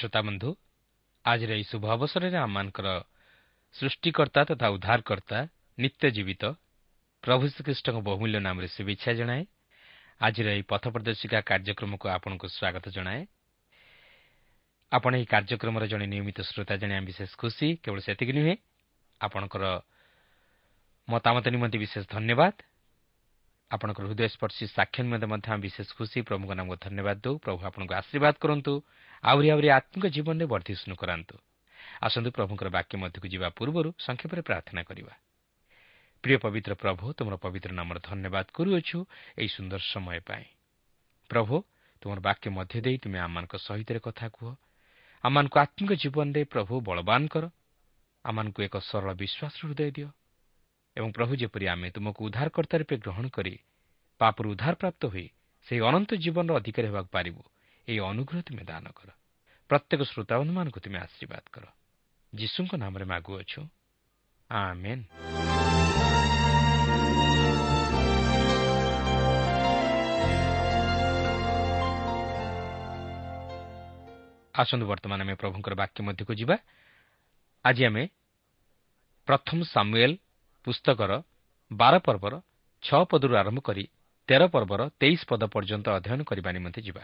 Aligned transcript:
ପ୍ରିୟ 0.00 0.08
ଶ୍ରୋତା 0.08 0.20
ବନ୍ଧୁ 0.24 0.50
ଆଜିର 1.24 1.50
ଏହି 1.52 1.64
ଶୁଭ 1.68 1.84
ଅବସରରେ 1.92 2.38
ଆମମାନଙ୍କର 2.38 2.88
ସୃଷ୍ଟିକର୍ତ୍ତା 3.74 4.40
ତଥା 4.48 4.66
ଉଦ୍ଧାରକର୍ତ୍ତା 4.72 5.38
ନିତ୍ୟ 5.78 6.06
ଜୀବିତ 6.16 6.44
ପ୍ରଭୁ 7.24 7.44
ଶ୍ରୀଖ୍ରୀଷ୍ଟଙ୍କ 7.52 7.98
ବହୁମୂଲ୍ୟ 8.00 8.38
ନାମରେ 8.40 8.68
ଶୁଭେଚ୍ଛା 8.72 9.12
ଜଣାଏ 9.12 9.42
ଆଜିର 10.20 10.46
ଏହି 10.56 10.64
ପଥ 10.64 10.84
ପ୍ରଦର୍ଶିକା 10.94 11.38
କାର୍ଯ୍ୟକ୍ରମକୁ 11.44 12.06
ଆପଣଙ୍କୁ 12.08 12.46
ସ୍ୱାଗତ 12.48 12.84
ଜଣାଏ 12.96 13.20
ଆପଣ 14.92 15.12
ଏହି 15.16 15.26
କାର୍ଯ୍ୟକ୍ରମର 15.28 15.84
ଜଣେ 15.92 16.06
ନିୟମିତ 16.08 16.38
ଶ୍ରୋତା 16.40 16.74
ଜାଣିବା 16.80 17.02
ବିଶେଷ 17.04 17.30
ଖୁସି 17.36 17.68
କେବଳ 17.84 17.98
ସେତିକି 18.00 18.32
ନୁହେଁ 18.32 18.54
ଆପଣଙ୍କର 19.20 19.64
ମତାମତ 21.08 21.44
ନିମନ୍ତେ 21.52 21.76
ବିଶେଷ 21.78 22.04
ଧନ୍ୟବାଦ 22.08 22.54
ଆପଣଙ୍କର 23.70 24.04
ହୃଦୟସ୍ପର୍ଶୀ 24.10 24.64
ସାକ୍ଷ୍ୟ 24.76 25.00
ନିମନ୍ତେ 25.06 25.26
ମଧ୍ୟ 25.26 25.48
ଆମେ 25.52 25.62
ବିଶେଷ 25.62 25.88
ଖୁସି। 25.94 26.18
ପ୍ରଭୁଙ୍କ 26.26 26.52
ନାମକୁ 26.58 26.76
ଧନ୍ୟବାଦ 26.86 27.16
ଦେଉ। 27.24 27.34
ପ୍ରଭୁ 27.38 27.58
ଆପଣଙ୍କୁ 27.66 27.94
ଆଶୀର୍ବାଦ 27.94 28.34
କରନ୍ତୁ। 28.42 28.72
ଆହୁରି 29.24 29.48
ଆହୁରି 29.50 29.68
ଆତ୍ମିକ 29.70 30.06
ଜୀବନରେ 30.06 30.46
ବର୍ଦ୍ଧିଷ୍ଣୁ 30.46 30.94
କରାନ୍ତୁ। 30.96 31.34
ଆସନ୍ତୁ 32.02 32.30
ପ୍ରଭୁଙ୍କର 32.30 32.68
ବାକ୍ୟ 32.68 32.94
ମଧ୍ୟକୁ 33.02 33.26
ଯିବା 33.28 33.48
ପୂର୍ବରୁ 33.48 33.90
ସଂକ୍ଷେପରେ 33.98 34.40
ପ୍ରାର୍ଥନା 34.42 34.82
କରିବା। 34.82 35.14
ପ୍ରିୟ 36.24 36.36
ପବିତ୍ର 36.36 36.72
ପ୍ରଭୁ 36.74 37.04
ତୁମର 37.12 37.34
ପବିତ୍ର 37.36 37.70
ନାମର 37.72 37.98
ଧନ୍ୟବାଦ 38.02 38.46
କରୁଅଛୁ 38.52 38.98
ଏହି 39.38 39.48
ସୁନ୍ଦର 39.48 39.80
ସମୟ 39.92 40.20
ପାଇଁ। 40.20 40.44
ପ୍ରଭୁ 41.30 41.54
ତୁମର 42.02 42.18
ବାକ୍ୟ 42.20 42.46
ମଧ୍ୟ 42.50 42.80
ଦେଇ 42.80 42.96
ତୁମେ 42.98 43.18
ଆମମାନଙ୍କ 43.18 43.54
ସହିତ 43.56 43.90
କଥା 44.02 44.26
କୁହ। 44.28 44.50
ଆମମାନଙ୍କୁ 45.24 45.56
ଆତ୍ମିକ 45.60 45.92
ଜୀବନରେ 45.92 46.42
ପ୍ରଭୁ 46.44 46.74
ବଳବାନ 46.80 47.22
କର। 47.28 47.44
ଆମମାନଙ୍କୁ 48.24 48.60
ଏକ 48.62 48.74
ସରଳ 48.80 49.10
ବିଶ୍ୱାସର 49.14 49.62
ହୃଦୟ 49.68 49.90
ଦିଅ। 49.90 50.08
ଏବଂ 50.96 51.08
ପ୍ରଭୁ 51.16 51.32
ଯେପରି 51.36 51.66
ଆମେ 51.68 51.88
ତୁମକୁ 51.90 52.20
ଉଦ୍ଧାରକର୍ତ୍ତା 52.26 52.76
ରୂପେ 52.80 52.96
ଗ୍ରହଣ 53.04 53.24
କରି 53.28 53.54
ପାପରୁ 54.20 54.46
ଉଦ୍ଧାର 54.52 54.74
ପ୍ରାପ୍ତ 54.74 55.02
ହୋଇ 55.06 55.26
ସେହି 55.66 55.80
ଅନନ୍ତ 55.88 56.10
ଜୀବନର 56.24 56.52
ଅଧିକାରୀ 56.60 56.86
ହେବାକୁ 56.90 57.10
ପାରିବୁ 57.16 57.42
ଏହି 57.88 58.00
ଅନୁଗ୍ରହ 58.10 58.40
ତୁମେ 58.46 58.62
ଦାନ 58.70 58.86
କର। 58.98 59.08
ପ୍ରତ୍ୟେକ 59.70 60.00
ଶ୍ରୋତାବନ୍ଧମାନଙ୍କୁ 60.10 60.78
ତୁମେ 60.84 60.98
ଆଶୀର୍ବାଦ 60.98 61.44
କର। 61.54 61.64
ଯୀଶୁଙ୍କ 62.32 62.72
ନାମରେ 62.82 63.04
ମାଗୁଅଛୁ 63.12 63.60
ଆମେନ୍। 64.50 65.04
ଆସନ୍ତୁ 74.54 74.84
ବର୍ତ୍ତମାନ 74.90 75.18
ଆମେ 75.24 75.34
ପ୍ରଭୁଙ୍କର 75.40 75.74
ବାକ୍ୟ 75.80 75.98
ମଧ୍ୟକୁ 76.06 76.32
ଯିବା। 76.34 76.56
ଆଜି 77.64 77.82
ଆମେ 77.86 78.02
ପ୍ରଥମ 79.28 79.58
ସାମୁଏଲ 79.74 80.12
ପୁସ୍ତକର 80.64 81.12
ବାର 81.70 81.94
ପର୍ବର 81.98 82.34
ଛଅ 82.82 83.02
ପଦରୁ 83.04 83.34
ଆରମ୍ଭ 83.36 83.60
କରି 83.60 83.84
ତେର 84.28 84.42
ପର୍ବର 84.46 84.80
ତେଇଶ 85.00 85.20
ପଦ 85.28 85.42
ପର୍ଯ୍ୟନ୍ତ 85.54 85.86
ଅଧ୍ୟୟନ 85.90 86.20
କରିବା 86.24 86.50
ନିମନ୍ତେ 86.52 86.80
ଯିବା। 86.82 87.02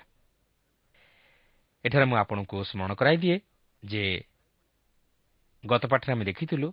ଏଠାରେ 1.85 2.05
ମୁଁ 2.05 2.17
ଆପଣଙ୍କୁ 2.17 2.57
ସ୍ମରଣ 2.65 2.93
କରାଇଦିଏ 2.95 3.37
ଯେ 3.83 4.05
ଗତ 5.65 5.83
ପାଠରେ 5.87 6.11
ଆମେ 6.13 6.25
ଦେଖିଥିଲୁ 6.25 6.69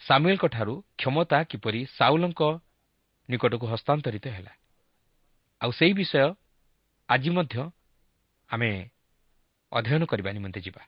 ସାମୁଏଲଙ୍କଠାରୁ 0.00 0.74
କ୍ଷମତା 0.98 1.38
କିପରି 1.44 1.80
ସାଉଲଙ୍କ 1.98 2.42
ନିକଟକୁ 3.28 3.66
ହସ୍ତାନ୍ତରିତ 3.66 4.26
ହେଲା। 4.26 4.52
ଆଉ 5.60 5.70
ସେହି 5.72 5.92
ବିଷୟ 5.92 6.34
ଆଜି 7.08 7.30
ମଧ୍ୟ 7.30 7.56
ଆମେ 8.50 8.70
ଅଧ୍ୟୟନ 9.72 10.02
କରିବା 10.04 10.30
ନିମନ୍ତେ 10.32 10.60
ଯିବା। 10.60 10.82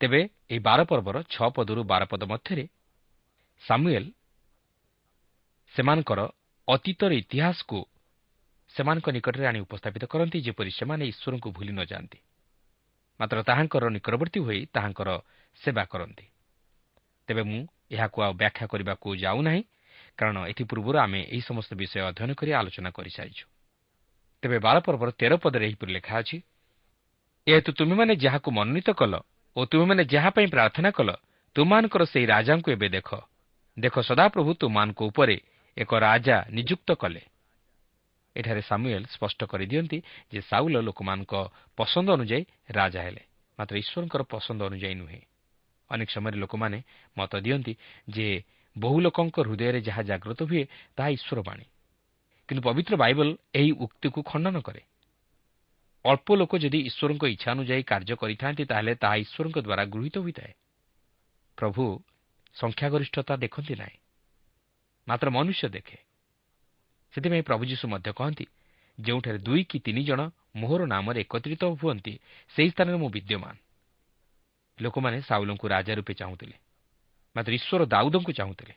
ତେବେ 0.00 0.20
ଏହି 0.50 0.60
ବାର 0.60 0.80
ପର୍ବର 0.84 1.16
ଛଅ 1.24 1.48
ପଦରୁ 1.56 1.82
ବାର 1.84 2.02
ପଦ 2.04 2.22
ମଧ୍ୟରେ 2.24 2.64
ସାମୁଏଲ 3.62 4.06
ସେମାନଙ୍କର 5.74 6.20
ଅତୀତର 6.68 7.12
ଇତିହାସକୁ 7.22 7.78
ସେମାନଙ୍କ 8.70 9.06
ନିକଟରେ 9.16 9.44
ଆଣି 9.46 9.60
ଉପସ୍ଥାପିତ 9.66 10.04
କରନ୍ତି 10.04 10.38
ଯେପରି 10.46 10.70
ସେମାନେ 10.70 11.04
ଈଶ୍ୱରଙ୍କୁ 11.12 11.48
ଭୁଲି 11.56 11.72
ନ 11.72 11.80
ଯାଆନ୍ତି। 11.84 12.18
ମାତ୍ର 13.20 13.38
ତାହାଙ୍କର 13.48 13.84
ନିକଟବର୍ତ୍ତୀ 13.96 14.40
ହୋଇ 14.46 14.60
ତାହାଙ୍କର 14.74 15.08
ସେବା 15.60 15.84
କରନ୍ତି। 15.92 16.26
ତେବେ 17.28 17.42
ମୁଁ 17.42 17.60
ଏହାକୁ 17.90 18.18
ଆଉ 18.22 18.32
ବ୍ୟାଖ୍ୟା 18.40 18.66
କରିବାକୁ 18.72 19.08
ଯାଉନାହିଁ 19.16 19.62
କାରଣ 20.18 20.36
ଏଥିପୂର୍ବରୁ 20.52 20.96
ଆମେ 20.98 21.20
ଏହି 21.32 21.42
ସମସ୍ତ 21.48 21.70
ବିଷୟ 21.80 21.98
ଅଧ୍ୟୟନ 22.10 22.30
କରି 22.40 22.50
ଆଲୋଚନା 22.60 22.90
କରିସାରିଛୁ। 22.96 23.44
ତେବେ 24.42 24.56
ବାର 24.58 24.76
ପର୍ବର 24.86 25.08
ତେର 25.20 25.32
ପଦରେ 25.42 25.64
ଏହିପରି 25.68 25.90
ଲେଖା 25.96 26.14
ଅଛି 26.20 26.36
ଏହେତୁ 27.46 27.70
ତୁମେମାନେ 27.78 28.12
ଯାହାକୁ 28.24 28.48
ମନୋନୀତ 28.58 28.88
କଲ 29.00 29.14
ଓ 29.56 29.60
ତୁମେମାନେ 29.64 30.02
ଯାହା 30.04 30.30
ପାଇଁ 30.30 30.46
ପ୍ରାର୍ଥନା 30.46 30.90
କଲ 30.90 31.10
ତୁମମାନଙ୍କର 31.56 32.02
ସେହି 32.04 32.26
ରାଜାଙ୍କୁ 32.26 32.68
ଏବେ 32.70 32.88
ଦେଖ। 32.88 33.10
ଦେଖ 33.76 33.94
ସଦାପ୍ରଭୁ 34.00 34.50
ତୁମମାନଙ୍କ 34.60 35.00
ଉପରେ 35.02 35.36
ଏକ 35.76 35.90
ରାଜା 35.98 36.36
ନିଯୁକ୍ତ 36.50 36.88
କଲେ। 36.92 37.22
ଏଠାରେ 38.36 38.62
ସାମୁଏଲ 38.62 39.04
ସ୍ପଷ୍ଟ 39.08 39.40
କରିଦିଅନ୍ତି 39.48 39.98
ଯେ 40.32 40.40
ସାଉଲ 40.40 40.76
ଲୋକମାନଙ୍କ 40.84 41.32
ପସନ୍ଦ 41.78 42.08
ଅନୁଯାୟୀ 42.16 42.42
ରାଜା 42.70 43.00
ହେଲେ 43.02 43.22
ମାତ୍ର 43.58 43.74
ଈଶ୍ୱରଙ୍କର 43.82 44.22
ପସନ୍ଦ 44.32 44.60
ଅନୁଯାୟୀ 44.68 44.94
ନୁହେଁ। 44.94 45.20
ଅନେକ 45.90 46.08
ସମୟରେ 46.10 46.36
ଲୋକମାନେ 46.36 46.78
ମତ 47.16 47.32
ଦିଅନ୍ତି 47.40 47.72
ଯେ 48.08 48.26
ବହୁ 48.76 48.96
ଲୋକଙ୍କ 49.00 49.36
ହୃଦୟରେ 49.40 49.80
ଯାହା 49.80 50.02
ଜାଗ୍ରତ 50.02 50.40
ହୁଏ 50.44 50.62
ତାହା 50.96 51.10
ଈଶ୍ୱର 51.16 51.38
ବାଣୀ 51.48 51.66
କିନ୍ତୁ 52.48 52.62
ପବିତ୍ର 52.68 52.94
ବାଇବଲ 52.96 53.28
ଏହି 53.54 53.70
ଉକ୍ତିକୁ 53.84 54.20
ଖଣ୍ଡନ 54.22 54.56
କରେ। 54.60 54.82
ଅଳ୍ପ 56.06 56.28
ଲୋକ 56.34 56.52
ଯଦି 56.56 56.78
ଈଶ୍ୱରଙ୍କ 56.88 57.24
ଇଚ୍ଛା 57.26 57.48
ଅନୁଯାୟୀ 57.50 57.82
କାର୍ଯ୍ୟ 57.82 58.14
କରିଥାନ୍ତି 58.16 58.62
ତାହେଲେ 58.64 58.92
ତାହା 58.94 59.16
ଈଶ୍ୱରଙ୍କ 59.24 59.58
ଦ୍ୱାରା 59.58 59.84
ଗୃହୀତ 59.84 60.16
ହୋଇଥାଏ। 60.18 60.52
ପ୍ରଭୁ 61.58 61.84
ସଂଖ୍ୟାଗରିଷ୍ଠତା 62.56 63.34
ଦେଖନ୍ତି 63.36 63.74
ନାହିଁ। 63.74 63.96
ମାତ୍ର 65.06 65.28
ମନୁଷ୍ୟ 65.30 65.68
ଦେଖେ। 65.68 65.98
ସେଥିପାଇଁ 67.14 67.42
ପ୍ରଭୁ 67.42 67.62
ଯୀଶୁ 67.64 67.84
ମଧ୍ୟ 67.88 68.10
କହନ୍ତି 68.12 68.46
ଯେଉଁଠାରେ 68.98 69.38
ଦୁଇ 69.38 69.62
କି 69.64 69.78
ତିନି 69.78 70.02
ଜଣ 70.04 70.20
ମୋହର 70.56 70.82
ନାମରେ 70.86 71.18
ଏକତ୍ରିତ 71.20 71.62
ହୁଅନ୍ତି 71.80 72.14
ସେହି 72.54 72.70
ସ୍ଥାନରେ 72.70 72.96
ମୁଁ 72.96 73.10
ବିଦ୍ୟମାନ। 73.10 73.54
ଲୋକମାନେ 74.78 75.18
ସାଉଲଙ୍କୁ 75.20 75.66
ରାଜା 75.68 75.92
ରୂପେ 75.94 76.12
ଚାହୁଁଥିଲେ 76.14 76.56
ମାତ୍ର 77.36 77.52
ଈଶ୍ୱର 77.52 77.82
ଦାଉଦଙ୍କୁ 77.86 78.32
ଚାହୁଁଥିଲେ। 78.32 78.74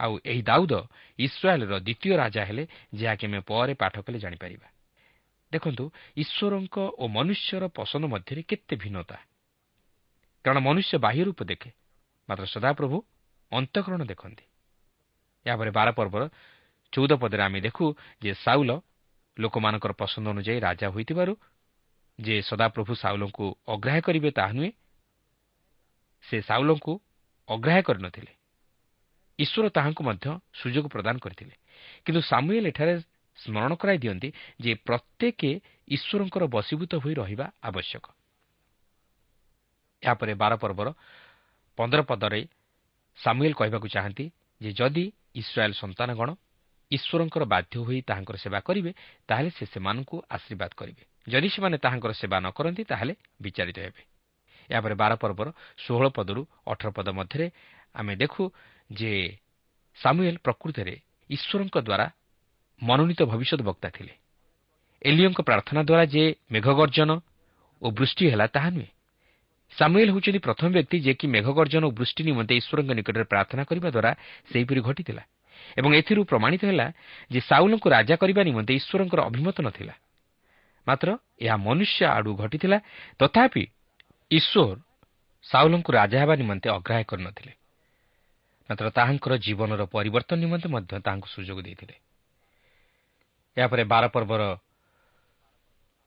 ଆଉ 0.00 0.12
ଏହି 0.24 0.42
ଦାଉଦ 0.42 0.72
ଇସ୍ରାଏଲ୍ର 1.18 1.74
ଦ୍ୱିତୀୟ 1.78 2.12
ରାଜା 2.16 2.42
ହେଲେ 2.44 2.64
ଯାହାକି 2.94 3.24
ଆମେ 3.26 3.40
ପରେ 3.40 3.72
ପାଠ 3.74 3.94
କଲେ 4.06 4.18
ଜାଣିପାରିବା। 4.18 4.68
ଦେଖନ୍ତୁ 5.52 5.84
ଈଶ୍ୱରଙ୍କ 6.16 6.76
ଓ 6.98 7.04
ମନୁଷ୍ୟର 7.08 7.64
ପସନ୍ଦ 7.78 8.04
ମଧ୍ୟରେ 8.14 8.42
କେତେ 8.42 8.74
ଭିନ୍ନତା। 8.76 9.18
କାରଣ 10.44 10.58
ମନୁଷ୍ୟ 10.58 10.94
ବାହ୍ୟ 10.98 11.22
ରୂପ 11.28 11.40
ଦେଖେ 11.44 11.70
ମାତ୍ର 12.28 12.44
ସଦାପ୍ରଭୁ 12.54 12.96
ଅନ୍ତଃକରଣ 13.52 14.02
ଦେଖନ୍ତି। 14.12 14.44
ଏହାପରେ 15.46 15.70
ବାର 15.70 15.88
ପର୍ବର 15.92 16.22
ଚଉଦ 16.92 17.12
ପଦରେ 17.22 17.42
ଆମେ 17.42 17.60
ଦେଖୁ 17.60 17.84
ଯେ 18.22 18.32
ସାଉଲ 18.44 18.70
ଲୋକମାନଙ୍କର 19.36 19.92
ପସନ୍ଦ 19.92 20.26
ଅନୁଯାୟୀ 20.34 20.58
ରାଜା 20.60 20.86
ହୋଇଥିବାରୁ 20.94 21.32
ଯେ 22.18 22.34
ସଦାପ୍ରଭୁ 22.42 22.92
ସାଉଲଙ୍କୁ 22.94 23.46
ଅଗ୍ରାହ୍ୟ 23.66 24.00
କରିବେ 24.06 24.30
ତାହା 24.30 24.52
ନୁହେଁ 24.52 24.70
ସେ 26.24 26.36
ସାଉଲଙ୍କୁ 26.48 26.92
ଅଗ୍ରାହ୍ୟ 27.48 27.82
କରିନଥିଲେ। 27.82 28.32
ଈଶ୍ୱର 29.38 29.66
ତାହାଙ୍କୁ 29.68 30.02
ମଧ୍ୟ 30.04 30.26
ସୁଯୋଗ 30.54 30.86
ପ୍ରଦାନ 30.94 31.16
କରିଥିଲେ। 31.18 31.54
କିନ୍ତୁ 32.04 32.20
ସାମୁଏଲ 32.22 32.64
ଏଠାରେ 32.68 32.94
ସ୍ମରଣ 33.38 33.72
କରାଇ 33.74 33.98
ଦିଅନ୍ତି 33.98 34.28
ଯେ 34.60 34.72
ପ୍ରତ୍ୟେକ 34.86 35.40
ଈଶ୍ୱରଙ୍କର 35.88 36.44
ବଶୀଭୂତ 36.46 36.92
ହୋଇ 37.02 37.14
ରହିବା 37.14 37.46
ଆବଶ୍ୟକ। 37.62 38.04
ଏହାପରେ 40.02 40.32
ବାର 40.34 40.52
ପର୍ବର 40.56 40.88
ପନ୍ଦର 41.78 42.00
ପଦରେ 42.02 42.40
ସାମୁଏଲ 43.18 43.52
କହିବାକୁ 43.52 43.86
ଚାହାନ୍ତି 43.88 44.24
ଯେ 44.60 44.70
ଯଦି 44.72 45.04
ଇସ୍ରାଏଲ୍ 45.34 45.74
ସନ୍ତାନଗଣ 45.74 46.28
ଈଶ୍ୱରଙ୍କର 46.90 47.44
ବାଧ୍ୟ 47.44 47.74
ହୋଇ 47.86 47.98
ତାହାଙ୍କର 48.08 48.36
ସେବା 48.36 48.60
କରିବେ 48.60 48.90
ତାହେଲେ 49.28 49.50
ସେ 49.50 49.64
ସେମାନଙ୍କୁ 49.72 50.16
ଆଶୀର୍ବାଦ 50.28 50.72
କରିବେ। 50.76 51.02
ଯଦି 51.26 51.48
ସେମାନେ 51.48 51.76
ତାହାଙ୍କର 51.78 52.12
ସେବା 52.12 52.36
ନ 52.40 52.46
କରନ୍ତି 52.52 52.82
ତାହେଲେ 52.84 53.14
ବିଚାରିତ 53.40 53.78
ହେବେ। 53.78 54.02
ଏହାପରେ 54.70 54.94
ବାର 54.94 55.12
ପର୍ବର 55.16 55.48
ଷୋହଳ 55.78 56.06
ପଦରୁ 56.08 56.42
ଅଠର 56.66 56.88
ପଦ 56.96 57.08
ମଧ୍ୟରେ 57.18 57.46
ଆମେ 57.94 58.12
ଦେଖୁ 58.16 58.42
ଯେ 58.90 59.12
ସାମୁଏଲ 59.96 60.36
ପ୍ରକୃତରେ 60.44 60.94
ଈଶ୍ୱରଙ୍କ 61.30 61.76
ଦ୍ୱାରା 61.88 62.06
ମନୋନୀତ 62.82 63.22
ଭବିଷ୍ୟତ 63.22 63.62
ବକ୍ତା 63.62 63.88
ଥିଲେ। 63.90 64.14
ଏଲିଓଙ୍କ 65.02 65.40
ପ୍ରାର୍ଥନା 65.40 65.80
ଦ୍ୱାରା 65.82 66.04
ଯେ 66.04 66.24
ମେଘଗର୍ଜନ 66.50 67.10
ଓ 67.82 67.86
ବୃଷ୍ଟି 67.90 68.24
ହେଲା 68.30 68.46
ତାହା 68.46 68.70
ନୁହେଁ। 68.70 68.90
ସାମୁଏଲ 69.78 70.08
ହେଉଛନ୍ତି 70.10 70.38
ପ୍ରଥମ 70.38 70.68
ବ୍ୟକ୍ତି 70.72 70.96
ଯିଏକି 71.00 71.26
ମେଘଗର୍ଜନ 71.26 71.82
ଓ 71.84 71.90
ବୃଷ୍ଟି 71.90 72.22
ନିମନ୍ତେ 72.24 72.54
ଈଶ୍ୱରଙ୍କ 72.54 72.90
ନିକଟରେ 72.92 73.24
ପ୍ରାର୍ଥନା 73.24 73.62
କରିବା 73.64 73.88
ଦ୍ୱାରା 73.90 74.10
ସେହିପରି 74.52 74.80
ଘଟିଥିଲା। 74.80 75.22
ଏବଂ 75.78 75.90
ଏଥିରୁ 75.94 76.20
ପ୍ରମାଣିତ 76.24 76.62
ହେଲା 76.64 76.86
ଯେ 77.30 77.40
ସାଉଲଙ୍କୁ 77.40 77.88
ରାଜା 77.88 78.14
କରିବା 78.16 78.42
ନିମନ୍ତେ 78.42 78.72
ଈଶ୍ୱରଙ୍କର 78.74 79.20
ଅଭିମତ 79.28 79.56
ନଥିଲା। 79.60 79.94
ମାତ୍ର 80.86 81.08
ଏହା 81.38 81.56
ମନୁଷ୍ୟ 81.56 82.04
ଆଡ଼ୁ 82.06 82.32
ଘଟିଥିଲା 82.36 82.78
ତଥାପି 83.18 83.64
ଈଶ୍ୱର 84.30 84.76
ସାଉଲଙ୍କୁ 85.44 85.90
ରାଜା 85.92 86.16
ହେବା 86.20 86.34
ନିମନ୍ତେ 86.36 86.68
ଅଗ୍ରାହ୍ୟ 86.70 87.04
କରିନଥିଲେ। 87.04 87.52
ମାତ୍ର 88.70 88.86
ତାହାଙ୍କର 88.90 89.32
ଜୀବନର 89.36 89.82
ପରିବର୍ତ୍ତନ 89.86 90.38
ନିମନ୍ତେ 90.38 90.68
ମଧ୍ୟ 90.68 90.92
ତାହାଙ୍କୁ 91.00 91.28
ସୁଯୋଗ 91.34 91.58
ଦେଇଥିଲେ। 91.62 91.94
ଏହାପରେ 93.56 93.82
ବାର 93.84 94.04
ପର୍ବର 94.08 94.42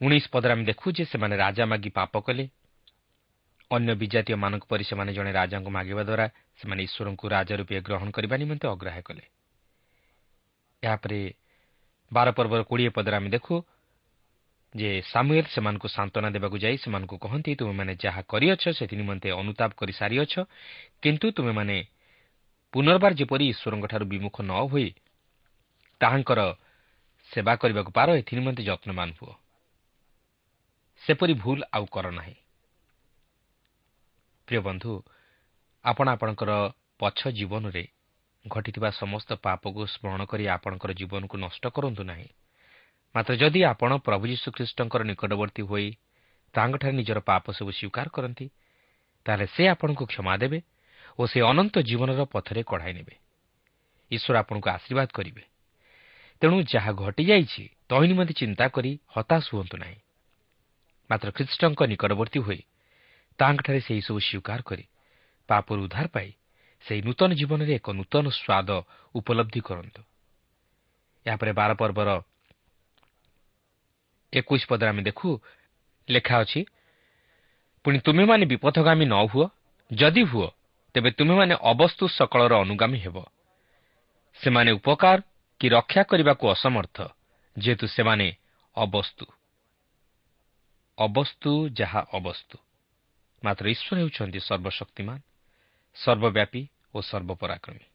ଉଣେଇଶ 0.02 0.26
ପଦରେ 0.34 0.52
ଆମେ 0.54 0.64
ଦେଖୁ 0.66 0.88
ଯେ 0.92 1.04
ସେମାନେ 1.06 1.36
ରାଜା 1.38 1.64
ମାଗି 1.66 1.90
ପାପ 1.90 2.14
କଲେ। 2.20 2.46
ଅନ୍ୟ 3.72 3.92
ବିଜାତୀୟମାନଙ୍କ 4.02 4.64
ପରି 4.70 4.84
ସେମାନେ 4.84 5.12
ଜଣେ 5.18 5.32
ରାଜାଙ୍କୁ 5.32 5.70
ମାଗିବା 5.78 6.04
ଦ୍ୱାରା 6.10 6.26
ସେମାନେ 6.60 6.82
ଈଶ୍ୱରଙ୍କୁ 6.88 7.26
ରାଜା 7.28 7.54
ରୂପେ 7.60 7.76
ଗ୍ରହଣ 7.82 8.08
କରିବା 8.12 8.36
ନିମନ୍ତେ 8.38 8.66
ଅଗ୍ରାହ୍ୟ 8.68 9.02
କଲେ। 9.08 9.24
ଏହାପରେ 10.84 11.20
ବାର 12.12 12.28
ପର୍ବର 12.38 12.62
କୋଡ଼ିଏ 12.70 12.92
ପଦରେ 12.98 13.16
ଆମେ 13.18 13.30
ଦେଖୁ 13.30 13.56
ଯେ 14.76 14.90
ସାମୁଏଲ 15.08 15.46
ସେମାନଙ୍କୁ 15.56 15.88
ସାନ୍ତ୍ୱନା 15.88 16.30
ଦେବାକୁ 16.36 16.58
ଯାଇ 16.60 16.78
ସେମାନଙ୍କୁ 16.84 17.16
କହନ୍ତି 17.18 17.52
ତୁମେମାନେ 17.56 17.94
ଯାହା 17.96 18.22
କରିଅଛ 18.32 18.64
ସେଥି 18.78 18.96
ନିମନ୍ତେ 19.02 19.30
ଅନୁତାପ 19.32 19.72
କରି 19.80 19.94
ସାରିଅଛ। 20.00 20.34
କିନ୍ତୁ 21.02 21.28
ତୁମେମାନେ 21.32 21.78
ପୁନର୍ବାର 22.74 23.12
ଯେପରି 23.20 23.46
ଈଶ୍ୱରଙ୍କଠାରୁ 23.54 24.06
ବିମୁଖ 24.12 24.38
ନ 24.42 24.52
ହୋଇ 24.68 24.90
ତାହାଙ୍କର 26.02 26.40
ସେବା 27.32 27.56
କରିବାକୁ 27.56 27.92
ପାର 27.92 28.08
ଏଥି 28.16 28.34
ନିମନ୍ତେ 28.36 28.64
ଯତ୍ନବାନ 28.64 29.10
ହୁଅ। 29.20 29.34
ସେପରି 31.04 31.34
ଭୁଲ 31.34 31.60
ଆଉ 31.74 31.86
କର 31.86 32.12
ନାହିଁ। 32.12 32.36
ପ୍ରିୟ 34.48 34.60
ବନ୍ଧୁ 34.60 34.92
ଆପଣ 35.86 36.08
ଆପଣଙ୍କର 36.10 36.52
ପଛ 37.00 37.20
ଜୀବନରେ 37.32 37.84
ଘଟିଥିବା 38.46 38.90
ସମସ୍ତ 38.92 39.30
ପାପକୁ 39.42 39.82
ସ୍ମରଣ 39.86 40.22
କରି 40.26 40.44
ଆପଣଙ୍କର 40.48 40.92
ଜୀବନକୁ 40.94 41.36
ନଷ୍ଟ 41.38 41.64
କରନ୍ତୁ 41.68 42.04
ନାହିଁ। 42.04 42.30
ମାତ୍ର 43.16 43.34
ଯଦି 43.36 43.60
ଆପଣ 43.64 43.92
ପ୍ରଭୁ 43.98 44.24
ଯୀଶୁଖ୍ରୀଷ୍ଟଙ୍କର 44.28 45.02
ନିକଟବର୍ତ୍ତୀ 45.04 45.62
ହୋଇ 45.62 45.88
ତାଙ୍କଠାରେ 46.54 46.94
ନିଜର 46.94 47.20
ପାପ 47.20 47.46
ସବୁ 47.52 47.72
ସ୍ୱୀକାର 47.72 48.08
କରନ୍ତି 48.10 48.46
ତାହେଲେ 49.26 49.46
ସେ 49.46 49.64
ଆପଣଙ୍କୁ 49.68 50.04
କ୍ଷମା 50.06 50.34
ଦେବେ 50.38 50.60
ଓ 51.20 51.22
ସେ 51.26 51.40
ଅନନ୍ତ 51.42 51.76
ଜୀବନର 51.80 52.22
ପଥରେ 52.26 52.62
କଢ଼ାଇ 52.64 52.94
ନେବେ। 52.94 53.16
ଈଶ୍ୱର 54.12 54.36
ଆପଣଙ୍କୁ 54.38 54.68
ଆଶୀର୍ବାଦ 54.70 55.10
କରିବେ। 55.14 55.44
ତେଣୁ 56.42 56.58
ଯାହା 56.64 56.92
ଘଟିଯାଇଛି 56.92 57.64
ତହି 57.90 58.06
ନିମନ୍ତେ 58.08 58.34
ଚିନ୍ତା 58.34 58.66
କରି 58.68 58.92
ହତାଶ 59.08 59.44
ହୁଅନ୍ତୁ 59.52 59.76
ନାହିଁ। 59.78 60.00
ମାତ୍ର 61.10 61.28
ଖ୍ରୀଷ୍ଟଙ୍କ 61.32 61.80
ନିକଟବର୍ତ୍ତୀ 61.92 62.40
ହୋଇ 62.40 62.62
ତାଙ୍କଠାରେ 63.40 63.80
ସେହିସବୁ 63.88 64.20
ସ୍ୱୀକାର 64.28 64.60
କରି 64.62 64.86
ପାପରୁ 65.50 65.80
ଉଦ୍ଧାର 65.86 66.08
ପାଇ 66.08 66.30
ସେହି 66.86 67.02
ନୂତନ 67.02 67.30
ଜୀବନରେ 67.40 67.74
ଏକ 67.76 67.88
ନୂତନ 67.92 68.26
ସ୍ୱାଦ 68.30 68.70
ଉପଲବ୍ଧି 69.16 69.62
କରନ୍ତୁ। 69.68 70.02
ଏହାପରେ 71.26 71.52
ବାର 71.52 71.72
ପର୍ବର 71.74 72.10
ଏକୋଇଶ 74.34 74.64
ପଦରେ 74.70 74.90
ଆମେ 74.90 75.02
ଦେଖୁ 75.02 75.30
ଲେଖା 76.08 76.36
ଅଛି 76.44 76.62
ପୁଣି 77.86 77.98
ତୁମେମାନେ 78.06 78.46
ବିପଥଗାମୀ 78.52 79.06
ନ 79.06 79.16
ହୁଅ 79.32 79.46
ଯଦି 79.92 80.24
ହୁଅ 80.24 80.48
ତେବେ 80.96 81.10
ତୁମେମାନେ 81.12 81.54
ଅବସ୍ତୁ 81.72 82.04
ସକଳର 82.18 82.54
ଅନୁଗାମୀ 82.64 83.00
ହେବ। 83.06 83.18
ସେମାନେ 84.40 84.72
ଉପକାର 84.72 85.18
କି 85.60 85.70
ରକ୍ଷା 85.70 86.04
କରିବାକୁ 86.04 86.48
ଅସମର୍ଥ 86.48 86.98
ଯେହେତୁ 87.58 87.88
ସେମାନେ 87.88 88.28
ଅବସ୍ତୁ। 88.76 89.26
ଅବସ୍ତୁ 90.98 91.70
ଯାହା 91.70 92.02
ଅବସ୍ତୁ। 92.14 92.58
ମାତ୍ର 93.44 93.66
ଈଶ୍ୱର 93.68 93.98
ହେଉଛନ୍ତି 94.00 94.40
ସର୍ବଶକ୍ତିମାନ 94.40 95.20
ସର୍ବବ୍ୟାପୀ 95.96 96.68
ଓ 96.94 97.02
ସର୍ବପରାକ୍ରମୀ। 97.02 97.86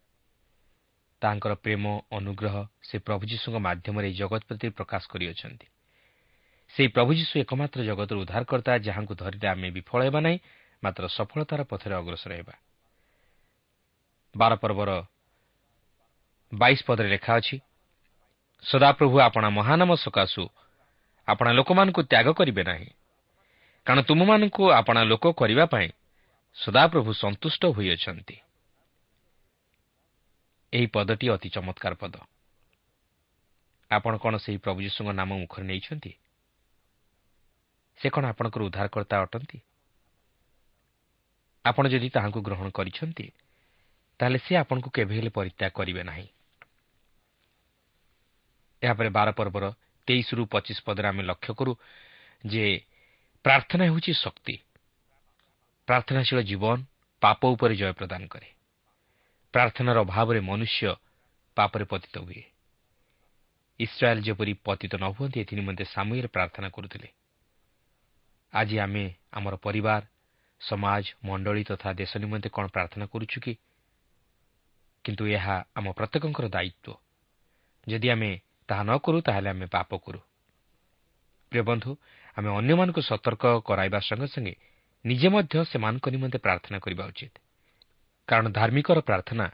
ତାଙ୍କର 1.23 1.55
ପ୍ରେମ 1.55 2.00
ଅନୁଗ୍ରହ 2.12 2.67
ସେ 2.83 2.99
ପ୍ରଭୁ 2.99 3.23
ଯୀଶୁଙ୍କ 3.26 3.57
ମାଧ୍ୟମରେ 3.59 4.07
ଏହି 4.09 4.17
ଜଗତ 4.17 4.43
ପ୍ରତି 4.49 4.67
ପ୍ରକାଶ 4.69 5.02
କରିଅଛନ୍ତି। 5.09 5.67
ସେହି 6.75 6.88
ପ୍ରଭୁ 6.88 7.11
ଯୀଶୁ 7.14 7.35
ଏକମାତ୍ର 7.40 7.81
ଜଗତର 7.85 8.17
ଉଦ୍ଧାରକର୍ତ୍ତା 8.19 8.73
ଯାହାଙ୍କୁ 8.79 9.14
ଧରିଲେ 9.14 9.47
ଆମେ 9.49 9.71
ବିଫଳ 9.71 10.00
ହେବା 10.05 10.21
ନାହିଁ 10.21 10.38
ମାତ୍ର 10.83 11.09
ସଫଳତାର 11.09 11.61
ପଥରେ 11.64 11.95
ଅଗ୍ରସର 11.95 12.33
ହେବା। 12.33 12.55
ବାର 14.37 14.52
ପର୍ବର 14.57 14.90
ବାଇଶ 16.52 16.78
ପଦରେ 16.87 17.09
ଲେଖା 17.09 17.33
ଅଛି 17.37 17.57
ସଦାପ୍ରଭୁ 18.64 19.16
ଆପଣା 19.21 19.49
ମହାନାମ 19.50 19.90
ସକାଶୁ 19.95 20.45
ଆପଣା 21.28 21.50
ଲୋକମାନଙ୍କୁ 21.52 22.00
ତ୍ୟାଗ 22.02 22.26
କରିବେ 22.33 22.62
ନାହିଁ। 22.62 22.90
କାରଣ 23.87 24.00
ତୁମମାନଙ୍କୁ 24.02 24.62
ଆପଣା 24.71 25.00
ଲୋକ 25.04 25.25
କରିବା 25.33 25.64
ପାଇଁ 25.66 25.88
ସଦାପ୍ରଭୁ 26.54 27.11
ସନ୍ତୁଷ୍ଟ 27.12 27.62
ହୋଇଅଛନ୍ତି। 27.66 28.37
ଏହି 30.73 30.87
ପଦଟି 30.87 31.26
ଅତି 31.30 31.49
ଚମତ୍କାର 31.49 31.95
ପଦ। 31.95 32.14
ଆପଣ 33.90 34.12
କ'ଣ 34.16 34.35
ସେହି 34.37 34.59
ପ୍ରଭୁ 34.59 34.78
ଯୀଶୁଙ୍କ 34.80 35.11
ନାମ 35.12 35.30
ମୁଖରେ 35.38 35.64
ନେଇଛନ୍ତି? 35.66 36.12
ସେ 38.00 38.07
କ'ଣ 38.11 38.25
ଆପଣଙ୍କର 38.25 38.62
ଉଦ୍ଧାରକର୍ତ୍ତା 38.62 39.16
ଅଟନ୍ତି? 39.23 39.59
ଆପଣ 41.64 41.85
ଯଦି 41.88 42.09
ତାହାଙ୍କୁ 42.11 42.40
ଗ୍ରହଣ 42.42 42.69
କରିଛନ୍ତି 42.71 43.26
ତାହେଲେ 44.21 44.38
ସେ 44.38 44.52
ଆପଣଙ୍କୁ 44.57 44.90
କେବେ 44.90 45.12
ହେଲେ 45.16 45.30
ପରିତ୍ୟାଗ 45.30 45.73
କରିବେ 45.73 46.02
ନାହିଁ। 46.02 46.28
ଏହାପରେ 48.83 49.09
ବାର 49.09 49.33
ପର୍ବର 49.33 49.73
ତେଇଶରୁ 50.07 50.47
ପଚିଶ 50.47 50.79
ପଦରେ 50.85 51.09
ଆମେ 51.09 51.23
ଲକ୍ଷ୍ୟ 51.23 51.55
କରୁ 51.55 51.73
ଯେ 52.47 52.65
ପ୍ରାର୍ଥନା 53.45 53.85
ହେଉଛି 53.85 54.13
ଶକ୍ତି। 54.15 54.55
ପ୍ରାର୍ଥନାଶୀଳ 55.87 56.41
ଜୀବନ 56.43 56.85
ପାପ 57.23 57.41
ଉପରେ 57.47 57.75
ଜୟ 57.77 57.93
ପ୍ରଦାନ 57.93 58.23
କରେ। 58.27 58.49
ପ୍ରାର୍ଥନାର 59.55 60.01
ଅଭାବରେ 60.01 60.41
ମନୁଷ୍ୟ 60.41 60.95
ପାପରେ 61.57 61.85
ପତିତ 61.85 62.19
ହୁଏ। 62.19 62.43
ଇସ୍ରାଏଲ୍ 63.81 64.23
ଯେପରି 64.23 64.53
ପତିତ 64.65 64.93
ନ 64.97 65.05
ହୁଅନ୍ତି 65.13 65.41
ଏଥି 65.41 65.55
ନିମନ୍ତେ 65.57 65.85
ସାମୁଏଲ 65.85 66.27
ପ୍ରାର୍ଥନା 66.27 66.69
କରୁଥିଲେ। 66.69 67.09
ଆଜି 68.53 68.77
ଆମେ 68.79 69.15
ଆମର 69.33 69.55
ପରିବାର 69.57 70.03
ସମାଜ 70.61 71.05
ମଣ୍ଡଳୀ 71.25 71.65
ତଥା 71.65 71.93
ଦେଶ 71.93 72.17
ନିମନ୍ତେ 72.17 72.49
କ'ଣ 72.49 72.67
ପ୍ରାର୍ଥନା 72.67 73.07
କରୁଛୁ 73.07 73.39
କି? 73.41 73.53
କିନ୍ତୁ 75.05 75.25
ଏହା 75.27 75.65
ଆମ 75.75 75.87
ପ୍ରତ୍ୟେକଙ୍କର 75.93 76.47
ଦାୟିତ୍ୱ। 76.49 76.95
ଯଦି 77.89 78.09
ଆମେ 78.11 78.31
ତାହା 78.71 78.83
ନ 78.83 78.91
କରୁ 79.03 79.19
ତାହେଲେ 79.27 79.49
ଆମେ 79.50 79.67
ପାପ 79.67 79.91
କରୁ। 79.99 80.21
ପ୍ରିୟ 81.53 81.62
ବନ୍ଧୁ 81.62 81.91
ଆମେ 82.37 82.49
ଅନ୍ୟମାନଙ୍କୁ 82.59 83.00
ସତର୍କ 83.03 83.45
କରାଇବା 83.67 83.99
ସଙ୍ଗେ 84.00 84.27
ସଙ୍ଗେ 84.27 84.55
ନିଜେ 85.05 85.29
ମଧ୍ୟ 85.29 85.55
ସେମାନଙ୍କ 85.65 86.07
ନିମନ୍ତେ 86.09 86.39
ପ୍ରାର୍ଥନା 86.39 86.79
କରିବା 86.79 87.05
ଉଚିତ। 87.07 87.35
କାରଣ 88.29 88.47
ଧାର୍ମିକର 88.53 88.99
ପ୍ରାର୍ଥନା 89.00 89.47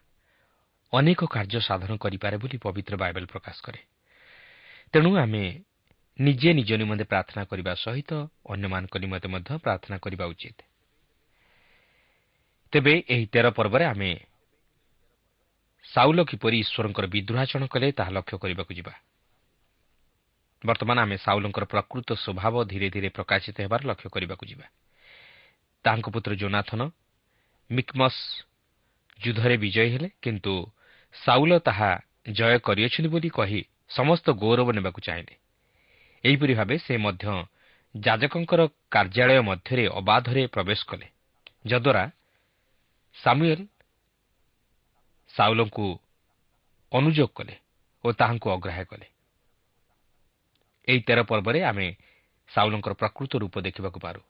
ଅନେକ 0.93 1.21
କାର୍ଯ୍ୟ 1.25 1.61
ସାଧନ 1.61 1.93
କରିପାରେ 1.97 2.37
ବୋଲି 2.37 2.57
ପବିତ୍ର 2.59 2.95
ବାଇବେଲ 2.97 3.25
ପ୍ରକାଶ 3.27 3.57
କରେ। 3.63 3.81
ତେଣୁ 4.93 5.11
ଆମେ 5.17 5.45
ନିଜେ 6.19 6.51
ନିଜ 6.53 6.71
ନିମନ୍ତେ 6.73 7.05
ପ୍ରାର୍ଥନା 7.05 7.43
କରିବା 7.45 7.73
ସହିତ 7.75 8.11
ଅନ୍ୟମାନଙ୍କ 8.49 8.95
ନିମନ୍ତେ 8.99 9.29
ମଧ୍ୟ 9.29 9.51
ପ୍ରାର୍ଥନା 9.59 9.97
କରିବା 9.99 10.25
ଉଚିତ। 10.27 10.59
ତେବେ 12.73 12.95
ଏହି 13.09 13.27
ତେର 13.27 13.47
ପର୍ବରେ 13.51 13.85
ଆମେ 13.85 14.11
ସାଉଲ 15.95 16.19
କିପରି 16.25 16.57
ଈଶ୍ୱରଙ୍କର 16.59 17.07
ବିଦ୍ରୋହାଚରଣ 17.07 17.65
କଲେ 17.67 17.87
ତାହା 17.93 18.11
ଲକ୍ଷ୍ୟ 18.11 18.37
କରିବାକୁ 18.39 18.73
ଯିବା। 18.75 18.95
ବର୍ତ୍ତମାନ 20.65 20.99
ଆମେ 20.99 21.17
ସାଉଲଙ୍କର 21.17 21.65
ପ୍ରକୃତ 21.65 22.09
ସ୍ୱଭାବ 22.15 22.55
ଧୀରେ 22.65 22.89
ଧୀରେ 22.91 23.09
ପ୍ରକାଶିତ 23.09 23.57
ହେବାର 23.61 23.81
ଲକ୍ଷ୍ୟ 23.87 24.09
କରିବାକୁ 24.11 24.45
ଯିବା। 24.47 24.67
ତାଙ୍କ 25.85 26.07
ପୁତ୍ର 26.11 26.33
ଜୋନାଥନ 26.35 26.81
ମିକ୍ମସ୍ 27.71 28.21
ଯୁଦ୍ଧରେ 29.21 29.57
ବିଜୟୀ 29.57 29.89
ହେଲେ 29.93 30.09
କିନ୍ତୁ 30.23 30.55
ସାଉଲ 31.15 31.53
ତାହା 31.59 31.91
ଜୟ 32.29 32.59
କରିଅଛନ୍ତି 32.59 33.09
ବୋଲି 33.09 33.31
କହି 33.31 33.61
ସମସ୍ତ 33.89 34.27
ଗୌରବ 34.33 34.69
ନେବାକୁ 34.73 35.01
ଚାହିଁଲେ। 35.01 35.35
ଏହିପରି 36.25 36.55
ଭାବେ 36.55 36.77
ସେ 36.79 36.95
ମଧ୍ୟ 36.97 37.27
ଯାଜକଙ୍କର 37.95 38.61
କାର୍ଯ୍ୟାଳୟ 38.91 39.41
ମଧ୍ୟରେ 39.43 39.85
ଅବାଧରେ 39.91 40.43
ପ୍ରବେଶ 40.47 40.81
କଲେ 40.85 41.07
ଯଦ୍ୱାରା 41.67 42.05
ସାମୁଏଲ 43.17 43.61
ସାଉଲଙ୍କୁ 45.37 45.87
ଅନୁଯୋଗ 46.93 47.31
କଲେ 47.35 47.55
ଓ 48.05 48.07
ତାହାଙ୍କୁ 48.13 48.49
ଅଗ୍ରାହ୍ୟ 48.57 48.85
କଲେ। 48.91 49.07
ଏହି 50.89 51.01
ତେର 51.07 51.21
ପର୍ବରେ 51.23 51.61
ଆମେ 51.63 51.87
ସାଉଲଙ୍କର 52.51 52.93
ପ୍ରକୃତ 52.95 53.33
ରୂପ 53.43 53.55
ଦେଖିବାକୁ 53.61 53.99
ପାରୁ। 54.01 54.21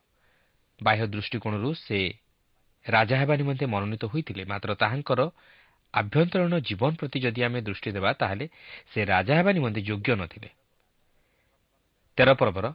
ବାହ୍ୟ 0.80 1.04
ଦୃଷ୍ଟିକୋଣରୁ 1.06 1.70
ସେ 1.86 1.98
ରାଜା 2.86 3.16
ହେବା 3.20 3.34
ନିମନ୍ତେ 3.36 3.64
ମନୋନୀତ 3.66 4.04
ହୋଇଥିଲେ। 4.12 4.42
ମାତ୍ର 4.44 4.70
ତାହାଙ୍କର 4.74 5.20
ଆଭ୍ୟନ୍ତରୀଣ 5.94 6.54
ଜୀବନ 6.68 6.92
ପ୍ରତି 7.00 7.18
ଯଦି 7.20 7.40
ଆମେ 7.46 7.60
ଦୃଷ୍ଟି 7.60 7.90
ଦେବା 7.96 8.10
ତାହେଲେ 8.12 8.46
ସେ 8.92 9.00
ରାଜା 9.04 9.32
ହେବା 9.38 9.50
ନିମନ୍ତେ 9.52 9.80
ଯୋଗ୍ୟ 9.88 10.12
ନଥିଲେ। 10.16 10.48
ତେର 12.18 12.28
ପର୍ବର 12.40 12.66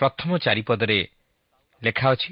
ପ୍ରଥମ 0.00 0.30
ଚାରିପଦରେ 0.38 0.98
ଲେଖା 1.82 2.06
ଅଛି 2.14 2.30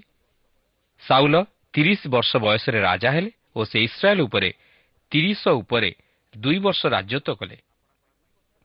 ସାଉଲ 1.03 1.35
ତିରିଶ 1.75 2.01
ବର୍ଷ 2.09 2.31
ବୟସରେ 2.37 2.79
ରାଜା 2.81 3.11
ହେଲେ 3.11 3.31
ଓ 3.57 3.61
ସେ 3.65 3.79
ଇସ୍ରାଏଲ୍ 3.89 4.21
ଉପରେ 4.21 4.51
ତିରିଶ 5.15 5.43
ଉପରେ 5.55 5.91
ଦୁଇ 6.35 6.59
ବର୍ଷ 6.59 6.81
ରାଜତ୍ୱ 6.87 7.39
କଲେ। 7.39 7.57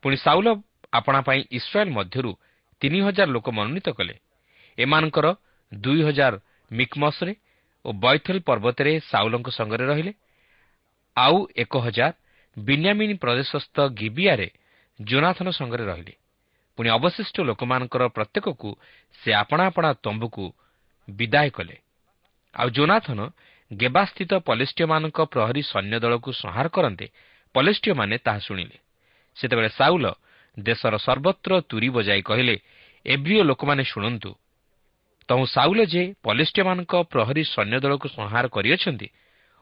ପୁଣି 0.03 0.17
ସାଉଲ 0.17 0.47
ଆପଣା 0.93 1.19
ପାଇଁ 1.21 1.41
ଇସ୍ରାଏଲ୍ 1.51 1.91
ମଧ୍ୟରୁ 1.91 2.31
ତିନି 2.81 2.99
ହଜାର 3.01 3.29
ଲୋକ 3.29 3.47
ମନୋନୀତ 3.49 3.87
କଲେ। 3.89 4.15
ଏମାନଙ୍କର 4.77 5.27
ଦୁଇ 5.71 6.01
ହଜାର 6.01 6.33
ମିକ୍ମସ୍ରେ 6.71 7.33
ଓ 7.85 7.89
ବୈଥଲ 7.93 8.37
ପର୍ବତରେ 8.39 8.91
ସାଉଲଙ୍କ 9.11 9.47
ସଙ୍ଗରେ 9.49 9.85
ରହିଲେ। 9.85 10.13
ଆଉ 11.17 11.37
ଏକ 11.55 11.73
ହଜାର 11.77 12.13
ବିନ୍ୟାମିନ୍ 12.57 13.15
ପ୍ରଦେଶସ୍ଥ 13.17 13.75
ଗିବିଆରେ 13.99 14.47
ଜୋନାଥନ 14.99 15.47
ସଙ୍ଗରେ 15.49 15.85
ରହିଲେ। 15.85 16.13
ପୁଣି 16.77 16.89
ଅବଶିଷ୍ଟ 16.89 17.35
ଲୋକମାନଙ୍କର 17.39 18.03
ପ୍ରତ୍ୟେକକୁ 18.07 18.69
ସେ 19.21 19.29
ଆପଣା 19.33 19.63
ଆପଣା 19.65 19.89
ତମ୍ବୁକୁ 19.93 20.45
ବିଦାୟ 21.09 21.49
କଲେ। 21.49 21.75
ଆଉ 22.55 22.67
ଜୋନାଥନ 22.69 23.19
ଗେବାସ୍ଥିତ 23.71 24.31
ପଲେଷ୍ଟିୟମାନଙ୍କ 24.49 25.19
ପ୍ରହରୀ 25.33 25.61
ସୈନ୍ୟ 25.61 25.97
ଦଳକୁ 25.99 26.29
ସଂହାର 26.33 26.67
କରନ୍ତେ 26.67 27.07
ପଲେଷ୍ଟିୟମାନେ 27.55 28.15
ତାହା 28.25 28.39
ଶୁଣିଲେ। 28.39 28.77
ସେତେବେଳେ 29.37 29.69
ସାଉଲ 29.69 30.05
ଦେଶର 30.57 30.93
ସର୍ବତ୍ର 30.97 31.51
ତୁରି 31.69 31.89
ବଜାଇ 31.89 32.21
କହିଲେ 32.21 32.55
ଏବ୍ରିଓ 33.05 33.41
ଲୋକମାନେ 33.43 33.83
ଶୁଣନ୍ତୁ 33.83 34.31
ତହୁ 35.29 35.43
ସାଉଲ 35.45 35.79
ଯେ 35.85 36.03
ପଲେଷ୍ଟିୟମାନଙ୍କ 36.25 36.93
ପ୍ରହରୀ 37.13 37.43
ସୈନ୍ୟ 37.53 37.77
ଦଳକୁ 37.79 38.07
ସଂହାର 38.09 38.45
କରିଅଛନ୍ତି 38.49 39.07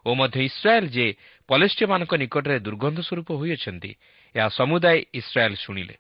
ଓ 0.05 0.09
ମଧ୍ୟ 0.15 0.39
ଇସ୍ରାଏଲ୍ 0.49 0.89
ଯେ 0.89 1.05
ପଲେଷ୍ଟିୟମାନଙ୍କ 1.49 2.11
ନିକଟରେ 2.15 2.57
ଦୁର୍ଗନ୍ଧ 2.59 2.99
ସ୍ୱରୂପ 3.03 3.29
ହୋଇଅଛନ୍ତି 3.39 3.91
ଏହା 4.35 4.47
ସମୁଦାୟ 4.49 4.99
ଇସ୍ରାଏଲ୍ 5.13 5.55
ଶୁଣିଲେ। 5.55 5.95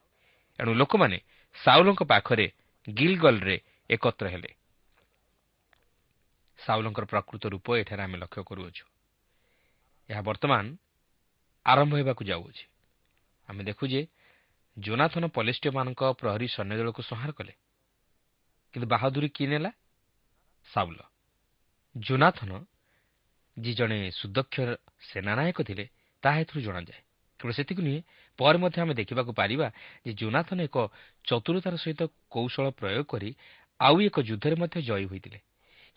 ଏଣୁ 0.59 0.71
ଲୋକମାନେ 0.73 1.17
ସାଉଲଙ୍କ 1.55 2.01
ପାଖରେ 2.03 2.47
ଗିଲଗଲରେ 2.87 3.55
ଏକତ୍ର 3.89 4.25
ହେଲେ। 4.29 4.51
ସାଉଲଙ୍କର 6.65 7.05
ପ୍ରକୃତ 7.05 7.43
ରୂପ 7.47 7.67
ଏଠାରେ 7.77 8.03
ଆମେ 8.03 8.17
ଲକ୍ଷ୍ୟ 8.17 8.43
କରୁଅଛୁ। 8.43 8.85
ଏହା 10.09 10.21
ବର୍ତ୍ତମାନ 10.21 10.65
ଆରମ୍ଭ 11.65 11.93
ହେବାକୁ 11.95 12.23
ଯାଉଅଛି। 12.23 12.65
ଆମେ 13.49 13.63
ଦେଖୁ 13.63 13.83
ଯେ 13.87 14.01
ଜୋନାଥନ 14.77 15.23
ପଲେଷ୍ଟିୟମାନଙ୍କ 15.27 16.01
ପ୍ରହରୀ 16.13 16.47
ସୈନ୍ୟ 16.47 16.77
ଦଳକୁ 16.77 17.01
ସଂହାର 17.01 17.31
କଲେ। 17.31 17.53
କିନ୍ତୁ 18.73 18.87
ବାହାଦୁରୀ 18.87 19.29
କିଏ 19.29 19.47
ନେଲା? 19.47 19.71
ସାଉଲ। 20.73 20.99
ଜୋନାଥନ 21.97 22.51
ଯିଏ 23.57 23.73
ଜଣେ 23.73 23.97
ସୁଦକ୍ଷ 24.11 24.55
ସେନାନାୟକ 25.01 25.57
ଥିଲେ 25.63 25.85
ତାହା 26.23 26.37
ଏଥିରୁ 26.39 26.61
ଜଣାଯାଏ। 26.61 27.01
କେବଳ 27.39 27.51
ସେତିକି 27.53 27.81
ନୁହେଁ 27.81 28.01
ପରେ 28.39 28.57
ମଧ୍ୟ 28.57 28.77
ଆମେ 28.81 28.93
ଦେଖିବାକୁ 28.93 29.31
ପାରିବା 29.33 29.67
ଯେ 30.05 30.11
ଜୋନାଥନ 30.13 30.59
ଏକ 30.61 30.77
ଚତୁରତାର 31.25 31.75
ସହିତ 31.75 32.01
କୌଶଳ 32.31 32.65
ପ୍ରୟୋଗ 32.79 33.03
କରି 33.03 33.29
ଆଉ 33.79 33.95
ଏକ 34.01 34.15
ଯୁଦ୍ଧରେ 34.19 34.55
ମଧ୍ୟ 34.55 34.77
ଜୟୀ 34.81 35.05
ହୋଇଥିଲେ। 35.05 35.39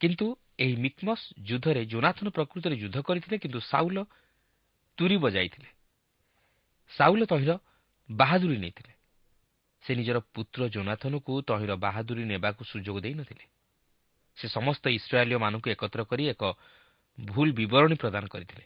କିନ୍ତୁ 0.01 0.27
ଏହି 0.59 0.75
ମିକ୍ମସ୍ 0.77 1.25
ଯୁଦ୍ଧରେ 1.43 1.83
ଜୋନାଥନ 1.85 2.27
ପ୍ରକୃତରେ 2.29 2.75
ଯୁଦ୍ଧ 2.77 2.99
କରିଥିଲେ 3.01 3.37
କିନ୍ତୁ 3.39 3.61
ସାଉଲ 3.71 3.99
ତୁରି 4.99 5.17
ବଜାଇଥିଲେ 5.17 5.71
ସାଉଲ 6.91 7.23
ତହିଁର 7.25 7.53
ବାହାଦୁରୀ 8.11 8.57
ନେଇଥିଲେ। 8.59 8.93
ସେ 9.85 9.91
ନିଜର 9.95 10.19
ପୁତ୍ର 10.35 10.61
ଜୋନାଥନକୁ 10.69 11.33
ତହିଁର 11.43 11.73
ବାହାଦୁରୀ 11.77 12.25
ନେବାକୁ 12.25 12.63
ସୁଯୋଗ 12.65 12.97
ଦେଇନଥିଲେ 13.01 13.45
ସେ 14.39 14.47
ସମସ୍ତ 14.49 14.85
ଇସ୍ରାଏଲୀୟମାନଙ୍କୁ 14.89 15.69
ଏକତ୍ର 15.71 16.01
କରି 16.05 16.25
ଏକ 16.29 16.43
ଭୁଲ 17.19 17.49
ବିବରଣୀ 17.53 17.97
ପ୍ରଦାନ 18.03 18.25
କରିଥିଲେ। 18.27 18.65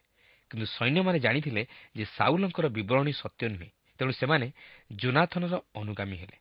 କିନ୍ତୁ 0.51 0.67
ସୈନ୍ୟମାନେ 0.67 1.19
ଜାଣିଥିଲେ 1.19 1.63
ଯେ 1.97 2.05
ସାଉଲଙ୍କର 2.17 2.67
ବିବରଣୀ 2.69 3.13
ସତ୍ୟ 3.13 3.43
ନୁହେଁ। 3.49 3.71
ତେଣୁ 3.99 4.13
ସେମାନେ 4.13 4.47
ଜୋନାଥନର 4.93 5.55
ଅନୁଗାମୀ 5.75 6.17
ହେଲେ। 6.17 6.37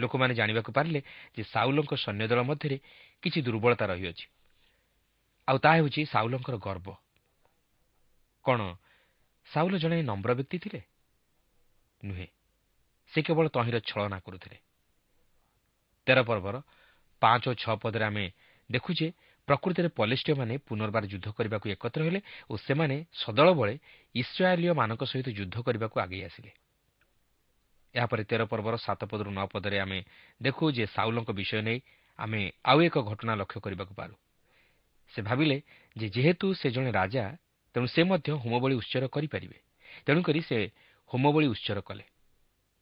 ଲୋକମାନେ 0.00 0.32
ଜାଣିବାକୁ 0.34 0.70
ପାରିଲେ 0.72 1.00
ଯେ 1.36 1.42
ସାଉଲଙ୍କ 1.44 1.92
ସୈନ୍ୟଦଳ 1.94 2.40
ମଧ୍ୟରେ 2.42 2.76
କିଛି 3.22 3.42
ଦୁର୍ବଳତା 3.42 3.84
ରହିଅଛି। 3.86 4.26
ଆଉ 5.48 5.56
ତାହା 5.58 5.74
ହେଉଛି 5.74 6.00
ସାଉଲଙ୍କର 6.06 6.56
ଗର୍ବ। 6.56 6.88
କ'ଣ 8.44 8.60
ସାଉଲ 9.52 9.78
ଜଣେ 9.78 10.02
ନମ୍ର 10.02 10.30
ବ୍ୟକ୍ତି 10.34 10.58
ଥିଲେ? 10.58 10.80
ନୁହେଁ। 12.04 12.26
ସେ 13.12 13.22
କେବଳ 13.22 13.48
ତହିଁର 13.48 13.78
ଛଳନା 13.80 14.18
କରୁଥିଲେ। 14.20 14.58
ତେର 16.06 16.18
ପର୍ବର 16.22 16.56
ପାଞ୍ଚ 17.22 17.44
ଓ 17.48 17.52
ଛଅ 17.54 17.74
ପଦରେ 17.76 18.04
ଆମେ 18.04 18.24
ଦେଖୁ 18.70 18.90
ଯେ 18.94 19.12
ପ୍ରକୃତିରେ 19.46 19.88
ପଲେଷ୍ଟିୟମାନେ 19.88 20.54
ପୁନର୍ବାର 20.58 21.04
ଯୁଦ୍ଧ 21.06 21.28
କରିବାକୁ 21.30 21.66
ଏକତ୍ର 21.68 22.00
ହେଲେ 22.02 22.20
ଓ 22.50 22.56
ସେମାନେ 22.56 22.96
ସଦଳ 23.12 23.48
ବଳେ 23.52 23.74
ଇସ୍ରାଏଲୀୟମାନଙ୍କ 24.14 25.02
ସହିତ 25.04 25.28
ଯୁଦ୍ଧ 25.28 25.56
କରିବାକୁ 25.60 25.96
ଆଗେଇ 26.00 26.22
ଆସିଲେ। 26.24 26.50
ଏହାପରେ 27.94 28.22
ତେର 28.24 28.42
ପର୍ବର 28.44 28.74
ସାତ 28.76 29.00
ପଦରୁ 29.04 29.30
ନଅ 29.30 29.46
ପଦରେ 29.46 29.78
ଆମେ 29.80 29.98
ଦେଖୁ 30.42 30.64
ଯେ 30.72 30.84
ସାଉଲଙ୍କ 30.86 31.30
ବିଷୟ 31.30 31.62
ନେଇ 31.62 31.78
ଆମେ 32.20 32.40
ଆଉ 32.64 32.78
ଏକ 32.82 32.96
ଘଟଣା 33.00 33.32
ଲକ୍ଷ୍ୟ 33.34 33.58
କରିବାକୁ 33.60 33.92
ପାରୁ। 33.94 34.14
ସେ 35.12 35.20
ଭାବିଲେ 35.22 35.56
ଯେ 35.96 36.06
ଯେହେତୁ 36.08 36.46
ସେ 36.54 36.68
ଜଣେ 36.70 36.90
ରାଜା 36.92 37.24
ତେଣୁ 37.74 37.86
ସେ 37.86 38.00
ମଧ୍ୟ 38.02 38.28
ହୋମବଳି 38.42 38.74
ଉତ୍ସର 38.74 39.04
କରିପାରିବେ। 39.06 39.58
ତେଣୁକରି 40.06 40.40
ସେ 40.40 40.58
ହୋମବଳି 41.10 41.46
ଉତ୍ସର 41.46 41.78
କଲେ। 41.80 42.04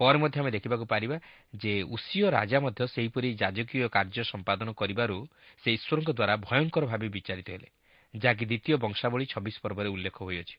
ପରେ 0.00 0.18
ମଧ୍ୟ 0.18 0.36
ଆମେ 0.40 0.50
ଦେଖିବାକୁ 0.50 0.84
ପାରିବା 0.84 1.16
ଯେ 1.54 1.72
ଉଷୀୟ 1.94 2.26
ରାଜା 2.30 2.58
ମଧ୍ୟ 2.60 2.80
ସେହିପରି 2.86 3.28
ଯାଜକୀୟ 3.34 3.88
କାର୍ଯ୍ୟ 3.88 4.22
ସମ୍ପାଦନ 4.24 4.68
କରିବାରୁ 4.72 5.16
ସେ 5.62 5.68
ଈଶ୍ୱରଙ୍କ 5.76 6.10
ଦ୍ୱାରା 6.10 6.34
ଭୟଙ୍କର 6.46 6.84
ଭାବେ 6.86 7.08
ବିଚାରିତ 7.08 7.48
ହେଲେ 7.50 7.68
ଯାହାକି 8.14 8.44
ଦ୍ୱିତୀୟ 8.46 8.74
ବଂଶାବଳୀ 8.76 9.24
ଛବିଶ 9.26 9.56
ପର୍ବରେ 9.62 9.88
ଉଲ୍ଲେଖ 9.88 10.16
ହୋଇଅଛି। 10.22 10.56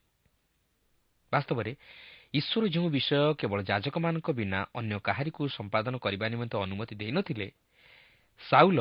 ବାସ୍ତବରେ 1.32 1.72
ଈଶ୍ୱର 2.34 2.64
ଯେଉଁ 2.68 2.88
ବିଷୟ 2.90 3.20
କେବଳ 3.40 3.60
ଯାଜକମାନଙ୍କ 3.64 4.28
ବିନା 4.32 4.60
ଅନ୍ୟ 4.76 4.96
କାହାରିକୁ 5.00 5.42
ସମ୍ପାଦନ 5.50 5.94
କରିବା 5.98 6.26
ନିମନ୍ତେ 6.30 6.56
ଅନୁମତି 6.66 6.94
ଦେଇନଥିଲେ 6.96 7.48
ସାଉଲ 8.40 8.80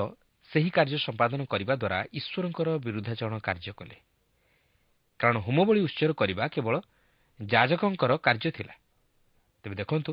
ସେହି 0.51 0.71
କାର୍ଯ୍ୟ 0.71 0.99
ସମ୍ପାଦନ 0.99 1.41
କରିବା 1.45 1.75
ଦ୍ୱାରା 1.75 1.99
ଈଶ୍ୱରଙ୍କର 2.13 2.69
ବିରୁଦ୍ଧାଚରଣ 2.79 3.39
କାର୍ଯ୍ୟ 3.39 3.73
କଲେ। 3.73 3.97
କାରଣ 5.21 5.37
ହୋମବଳି 5.39 5.81
ଉତ୍ସର 5.81 6.13
କରିବା 6.13 6.45
କେବଳ 6.49 6.75
ଯାଜକଙ୍କର 7.43 8.13
କାର୍ଯ୍ୟ 8.17 8.51
ଥିଲା। 8.51 8.75
ତେବେ 9.65 9.75
ଦେଖନ୍ତୁ 9.75 10.13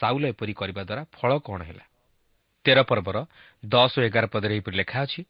ସାଉଲ 0.00 0.22
ଏପରି 0.26 0.52
କରିବା 0.52 0.82
ଦ୍ୱାରା 0.84 1.02
ଫଳ 1.12 1.30
କ'ଣ 1.38 1.60
ହେଲା। 1.62 1.84
ତେର 2.64 2.78
ପର୍ବର 2.82 3.16
ଦଶ 3.66 3.92
ଓ 3.98 4.02
ଏଗାର 4.02 4.26
ପଦରେ 4.26 4.52
ଏହିପରି 4.54 4.76
ଲେଖା 4.76 4.98
ଅଛି 5.02 5.20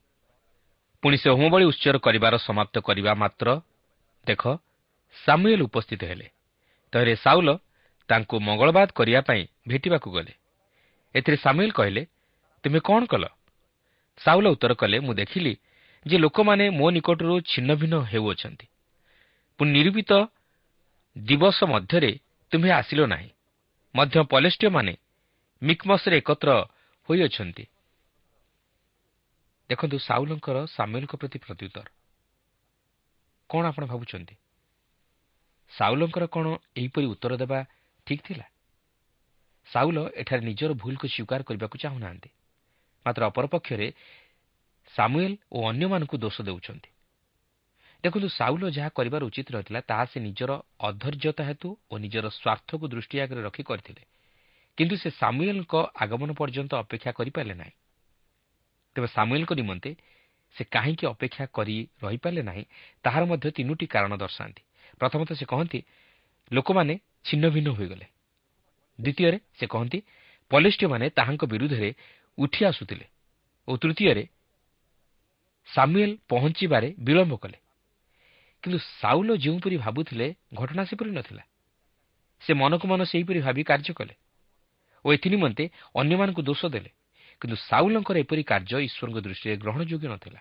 ପୁଣି 1.03 1.17
ସେ 1.17 1.29
ହୋମବଳି 1.31 1.65
ଉତ୍ସର 1.65 1.97
କରିବାର 1.99 2.35
ସମାପ୍ତ 2.39 2.75
କରିବା 2.79 3.13
ମାତ୍ର 3.15 3.49
ଦେଖ 4.27 4.43
ସାମୁଏଲ 5.27 5.61
ଉପସ୍ଥିତ 5.63 6.03
ହେଲେ। 6.05 6.27
ତହିଁରେ 6.93 7.15
ସାଉଲ 7.17 7.49
ତାଙ୍କୁ 8.09 8.37
ମଙ୍ଗଳବାଦ 8.41 8.89
କରିବା 8.95 9.21
ପାଇଁ 9.21 9.43
ଭେଟିବାକୁ 9.69 10.09
ଗଲେ। 10.11 10.33
ଏଥିରେ 11.15 11.37
ସାମୁଏଲ 11.37 11.71
କହିଲେ 11.71 12.03
ତୁମେ 12.65 12.79
କ'ଣ 12.81 13.03
କଲ? 13.07 13.25
ସାଉଲ 14.19 14.47
ଉତ୍ତର 14.49 14.73
କଲେ 14.75 14.99
ମୁଁ 15.01 15.15
ଦେଖିଲି 15.15 15.53
ଯେ 16.07 16.17
ଲୋକମାନେ 16.19 16.71
ମୋ 16.71 16.91
ନିକଟରୁ 16.91 17.41
ଛିନ୍ନ 17.41 17.71
ଭିନ୍ନ 17.75 17.95
ହେଉଅଛନ୍ତି। 18.03 18.67
ପୁଣି 19.59 19.71
ନିରୂପିତ 19.71 20.13
ଦିବସ 21.19 21.59
ମଧ୍ୟରେ 21.65 22.11
ତୁମ୍ଭେ 22.53 22.71
ଆସିଲ 22.71 23.01
ନାହିଁ। 23.07 23.31
ମଧ୍ୟ 23.95 24.17
ପଲେଷ୍ଟିୟମାନେ 24.31 24.93
ମିକ୍ମସରେ 25.63 26.17
ଏକତ୍ର 26.17 26.51
ହୋଇଅଛନ୍ତି। 27.09 27.65
ଦେଖନ୍ତୁ 29.71 29.97
ସାଉଲଙ୍କର 29.99 30.57
ସାମୁଏଲଙ୍କ 30.67 31.15
ପ୍ରତି 31.17 31.39
ପ୍ରତ୍ୟୁତ୍ତର। 31.39 31.87
କ'ଣ 33.51 33.63
ଆପଣ 33.67 33.83
ଭାବୁଛନ୍ତି? 33.87 34.35
ସାଉଲଙ୍କର 35.73 36.25
କ'ଣ 36.27 36.47
ଏହିପରି 36.77 37.07
ଉତ୍ତର 37.07 37.33
ଦେବା 37.37 37.59
ଠିକ୍ 38.07 38.23
ଥିଲା? 38.23 38.47
ସାଉଲ 39.73 39.99
ଏଠାରେ 40.15 40.43
ନିଜର 40.47 40.71
ଭୁଲକୁ 40.73 41.07
ସ୍ୱୀକାର 41.09 41.41
କରିବାକୁ 41.43 41.77
ଚାହୁଁନାହାନ୍ତି। 41.79 42.31
ମାତ୍ର 43.07 43.23
ଅପରପକ୍ଷରେ 43.27 43.89
ସାମୁଏଲ 44.95 45.33
ଓ 45.53 45.59
ଅନ୍ୟମାନଙ୍କୁ 45.71 46.17
ଦୋଷ 46.19 46.37
ଦେଉଛନ୍ତି। 46.43 46.91
ଦେଖନ୍ତୁ 48.05 48.29
ସାଉଲ 48.29 48.63
ଯାହା 48.71 48.91
କରିବାର 48.99 49.23
ଉଚିତ 49.25 49.49
ରହିଥିଲା 49.51 49.81
ତାହା 49.81 50.05
ସେ 50.05 50.19
ନିଜର 50.21 50.51
ଅଧୈର୍ଯ୍ୟତା 50.81 51.43
ହେତୁ 51.45 51.69
ଓ 51.91 51.95
ନିଜର 51.99 52.27
ସ୍ୱାର୍ଥକୁ 52.31 52.85
ଦୃଷ୍ଟି 52.89 53.17
ଆଗରେ 53.21 53.41
ରଖି 53.43 53.63
କରିଥିଲେ। 53.63 54.03
କିନ୍ତୁ 54.79 54.95
ସେ 54.97 55.09
ସାମୁଏଲଙ୍କ 55.11 55.75
ଆଗମନ 55.95 56.31
ପର୍ଯ୍ୟନ୍ତ 56.33 56.73
ଅପେକ୍ଷା 56.77 57.11
କରିପାରିଲେ 57.13 57.55
ନାହିଁ। 57.55 57.75
ତେବେ 58.97 59.09
ସାମୁଏଲଙ୍କ 59.09 59.53
ନିମନ୍ତେ 59.53 59.91
ସେ 60.57 60.63
କାହିଁକି 60.65 61.05
ଅପେକ୍ଷା 61.07 61.45
କରି 61.47 61.77
ରହିପାରିଲେ 62.03 62.43
ନାହିଁ 62.43 62.65
ତାହାର 63.05 63.23
ମଧ୍ୟ 63.25 63.49
ତିନୋଟି 63.51 63.87
କାରଣ 63.87 64.13
ଦର୍ଶାନ୍ତି। 64.17 64.63
ପ୍ରଥମତଃ 65.01 65.35
ସେ 65.37 65.47
କହନ୍ତି 65.47 65.81
ଲୋକମାନେ 66.51 66.95
ଛିନ୍ନ 67.25 67.45
ଭିନ୍ନ 67.55 67.69
ହୋଇଗଲେ। 67.69 68.07
ଦ୍ୱିତୀୟରେ 68.99 69.39
ସେ 69.59 69.67
କହନ୍ତି 69.67 69.99
ପଲିଷ୍ଟିୟମାନେ 70.51 71.07
ତାହାଙ୍କ 71.11 71.43
ବିରୁଦ୍ଧରେ 71.53 71.91
ଉଠି 72.39 72.61
ଆସୁଥିଲେ 72.65 73.07
ଓ 73.69 73.73
ତୃତୀୟରେ 73.77 74.25
ସାମୁଏଲ 75.69 76.11
ପହଞ୍ଚିବାରେ 76.29 76.89
ବିଳମ୍ବ 76.99 77.35
କଲେ। 77.37 77.59
କିନ୍ତୁ 78.63 78.79
ସାଉଲ 79.01 79.29
ଯେଉଁପରି 79.37 79.77
ଭାବୁଥିଲେ 79.77 80.27
ଘଟଣା 80.55 80.83
ସେପରି 80.85 81.11
ନଥିଲା। 81.11 81.43
ସେ 82.43 82.53
ମନକୁ 82.53 82.87
ମନ 82.89 83.01
ସେହିପରି 83.05 83.41
ଭାବି 83.41 83.63
କାର୍ଯ୍ୟ 83.65 83.93
କଲେ 83.95 84.15
ଓ 85.05 85.07
ଏଥିନିମନ୍ତେ 85.13 85.65
ଅନ୍ୟମାନଙ୍କୁ 85.95 86.43
ଦୋଷ 86.43 86.63
ଦେଲେ। 86.67 86.91
କିନ୍ତୁ 87.43 87.57
ସାଉଲଙ୍କର 87.69 88.17
ଏପରି 88.19 88.43
କାର୍ଯ୍ୟ 88.43 88.79
ଈଶ୍ୱରଙ୍କ 88.89 89.19
ଦୃଷ୍ଟିରେ 89.21 89.55
ଗ୍ରହଣଯୋଗ୍ୟ 89.57 90.07
ନଥିଲା। 90.09 90.41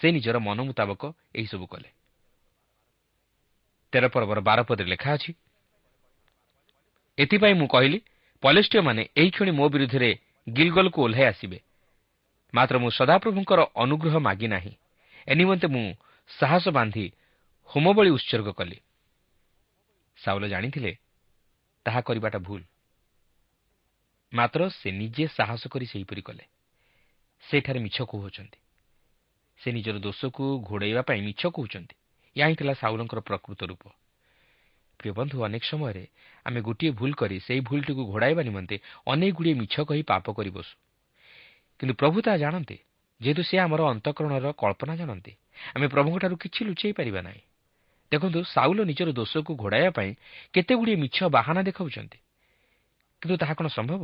ସେ 0.00 0.06
ନିଜର 0.10 0.36
ମନ 0.38 0.58
ମୁତାବକ 0.68 1.02
ଏହିସବୁ 1.34 1.66
କଲେ। 1.66 1.88
ତେର 3.92 4.04
ପର୍ବର 4.08 4.38
ବାର 4.40 4.58
ପଦରେ 4.62 4.88
ଲେଖା 4.90 5.10
ଅଛି 5.14 5.30
ଏଥିପାଇଁ 7.18 7.54
ମୁଁ 7.54 7.68
କହିଲି 7.68 7.98
ପଲେଷ୍ଟିୟମାନେ 8.42 9.02
ଏହି 9.16 9.30
କ୍ଷଣି 9.30 9.50
ମୋ 9.50 9.66
ବିରୁଦ୍ଧରେ 9.68 10.10
ଗିଲଗଲକୁ 10.52 11.02
ଓହ୍ଲାଇ 11.02 11.24
ଆସିବେ। 11.24 11.60
ମାତ୍ର 12.54 12.78
ମୁଁ 12.78 12.90
ସଦାପ୍ରଭୁଙ୍କର 12.90 13.60
ଅନୁଗ୍ରହ 13.76 14.18
ମାଗି 14.18 14.46
ନାହିଁ। 14.46 14.74
ଏ 15.28 15.34
ନିମନ୍ତେ 15.34 15.66
ମୁଁ 15.66 15.94
ସାହସ 16.28 16.68
ବାନ୍ଧି 16.68 17.12
ହୋମବଳି 17.64 18.10
ଉତ୍ସର୍ଗ 18.10 18.48
କଲି। 18.52 18.78
ସାଉଲ 20.16 20.48
ଜାଣିଥିଲେ 20.48 20.96
ତାହା 21.84 22.00
କରିବାଟା 22.00 22.38
ଭୁଲ। 22.38 22.62
ମାତ୍ର 24.32 24.68
ସେ 24.68 24.90
ନିଜେ 24.90 25.26
ସାହସ 25.26 25.68
କରି 25.68 25.86
ସେହିପରି 25.86 26.22
କଲେ। 26.22 26.44
ସେଠାରେ 27.50 27.78
ମିଛ 27.78 28.02
କହୁଅଛନ୍ତି। 28.02 28.58
ସେ 29.58 29.72
ନିଜର 29.72 29.98
ଦୋଷକୁ 29.98 30.44
ଘୋଡ଼ାଇବା 30.60 31.02
ପାଇଁ 31.02 31.20
ମିଛ 31.22 31.46
କହୁଛନ୍ତି। 31.46 31.94
ଏହା 32.36 32.46
ହିଁ 32.48 32.56
ଥିଲା 32.56 32.74
ସାଉଲଙ୍କର 32.74 33.20
ପ୍ରକୃତ 33.20 33.64
ରୂପ। 33.64 33.82
ପ୍ରିୟ 35.04 35.12
ବନ୍ଧୁ 35.12 35.36
ଅନେକ 35.44 35.64
ସମୟରେ 35.64 36.04
ଆମେ 36.46 36.60
ଗୋଟିଏ 36.60 36.90
ଭୁଲ 36.90 37.12
କରି 37.12 37.36
ସେହି 37.40 37.60
ଭୁଲଟିକୁ 37.60 38.02
ଘୋଡ଼ାଇବା 38.12 38.42
ନିମନ୍ତେ 38.42 38.76
ଅନେକ 39.06 39.32
ଗୁଡ଼ିଏ 39.36 39.54
ମିଛ 39.54 39.74
କହି 39.84 40.02
ପାପ 40.02 40.26
କରି 40.32 40.50
ବସୁ। 40.50 40.74
କିନ୍ତୁ 41.80 41.94
ପ୍ରଭୁ 42.00 42.16
ତାହା 42.24 42.36
ଜାଣନ୍ତି 42.36 42.76
ଯେହେତୁ 43.20 43.42
ସେ 43.42 43.56
ଆମର 43.58 43.80
ଅନ୍ତଃକରଣର 43.84 44.46
କଳ୍ପନା 44.52 44.94
ଜାଣନ୍ତି 44.96 45.32
ଆମେ 45.74 45.86
ପ୍ରଭୁଙ୍କଠାରୁ 45.86 46.36
କିଛି 46.36 46.60
ଲୁଚାଇ 46.64 46.92
ପାରିବା 46.92 47.20
ନାହିଁ। 47.22 47.42
ଦେଖନ୍ତୁ 48.12 48.40
ସାଉଲ 48.44 48.78
ନିଜର 48.84 49.08
ଦୋଷକୁ 49.12 49.52
ଘୋଡ଼ାଇବା 49.56 49.90
ପାଇଁ 49.90 50.10
କେତେଗୁଡ଼ିଏ 50.52 50.96
ମିଛ 50.96 51.16
ବାହାନା 51.36 51.60
ଦେଖାଉଛନ୍ତି। 51.62 52.18
କିନ୍ତୁ 53.22 53.36
ତାହା 53.36 53.54
କ'ଣ 53.54 53.66
ସମ୍ଭବ? 53.68 54.02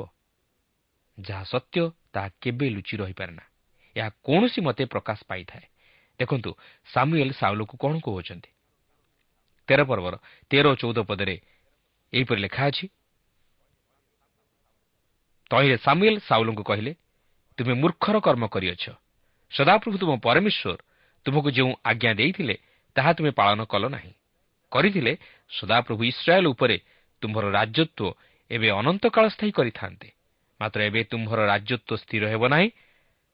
ଯାହା 1.21 1.45
ସତ୍ୟ 1.45 1.91
ତାହା 2.13 2.29
କେବେ 2.43 2.67
ଲୁଚି 2.71 2.95
ରହିପାରେ 2.97 3.33
ନା। 3.33 3.45
ଏହା 3.97 4.09
କୌଣସି 4.27 4.61
ମତେ 4.61 4.85
ପ୍ରକାଶ 4.85 5.19
ପାଇଥାଏ। 5.29 5.67
ଦେଖନ୍ତୁ 6.21 6.51
ସାମୁଏଲ 6.93 7.31
ସାଉଲକୁ 7.33 7.75
କ'ଣ 7.77 7.93
କହୁଛନ୍ତି 8.01 8.51
ତେର 9.71 9.81
ପର୍ବର 9.87 10.15
ତେର 10.51 10.65
ଓ 10.67 10.75
ଚଉଦ 10.75 10.99
ପଦରେ 11.07 11.37
ଏହିପରି 12.13 12.41
ଲେଖା 12.43 12.63
ଅଛି 12.67 12.87
ତହିଁରେ 15.51 15.77
ସାମୁଏଲ 15.87 16.17
ସାଉଲଙ୍କୁ 16.27 16.63
କହିଲେ 16.63 16.93
ତୁମେ 17.59 17.75
ମୂର୍ଖର 17.83 18.17
କର୍ମ 18.27 18.45
କରିଅଛ 18.51 18.85
ସଦାପ୍ରଭୁ 19.53 19.97
ତୁମ 20.03 20.13
ପରମେଶ୍ୱର 20.19 20.79
ତୁମକୁ 21.27 21.49
ଯେଉଁ 21.57 21.73
ଆଜ୍ଞା 21.85 22.13
ଦେଇଥିଲେ 22.15 22.57
ତାହା 22.97 23.11
ତୁମେ 23.13 23.31
ପାଳନ 23.31 23.61
କଲ 23.67 23.85
ନାହିଁ 23.95 24.13
କରିଥିଲେ 24.73 25.13
ସଦାପ୍ରଭୁ 25.53 26.03
ଇସ୍ରାଏଲ 26.13 26.47
ଉପରେ 26.55 26.77
ତୁମ୍ଭର 27.23 27.45
ରାଜତ୍ୱ 27.51 28.15
ଏବେ 28.51 28.69
ଅନନ୍ତକାଳ 28.81 29.25
ସ୍ଥାୟୀ 29.29 29.53
କରିଥାନ୍ତେ 29.59 30.09
ମାତ୍ର 30.61 30.79
ଏବେ 30.89 31.01
ତୁମ୍ଭର 31.11 31.41
ରାଜତ୍ୱ 31.47 32.01
ସ୍ଥିର 32.03 32.25
ହେବ 32.33 32.43
ନାହିଁ 32.49 32.69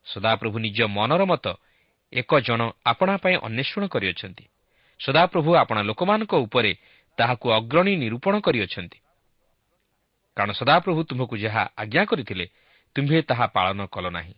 ସଦାପ୍ରଭୁ 0.07 0.57
ନିଜ 0.59 0.79
ମନର 0.97 1.21
ମତ 1.25 1.45
ଏକ 2.13 2.31
ଜଣ 2.39 2.61
ଆପଣା 2.85 3.15
ପାଇଁ 3.23 3.35
ଅନ୍ୱେଷଣ 3.47 3.83
କରିଅଛନ୍ତି 3.93 4.45
ସଦାପ୍ରଭୁ 4.99 5.55
ଆପଣା 5.55 5.81
ଲୋକମାନଙ୍କ 5.81 6.33
ଉପରେ 6.33 6.71
ତାହାକୁ 7.17 7.45
ଅଗ୍ରଣୀ 7.51 7.95
ନିରୂପଣ 7.95 8.39
କରିଅଛନ୍ତି। 8.39 8.99
କାରଣ 10.37 10.51
ସଦାପ୍ରଭୁ 10.51 11.03
ତୁମ୍ଭକୁ 11.03 11.35
ଯାହା 11.37 11.63
ଆଜ୍ଞା 11.77 12.03
କରିଥିଲେ 12.05 12.45
ତୁମ୍ଭେ 12.95 13.21
ତାହା 13.21 13.45
ପାଳନ 13.47 13.85
କଲ 13.85 14.09
ନାହିଁ। 14.09 14.35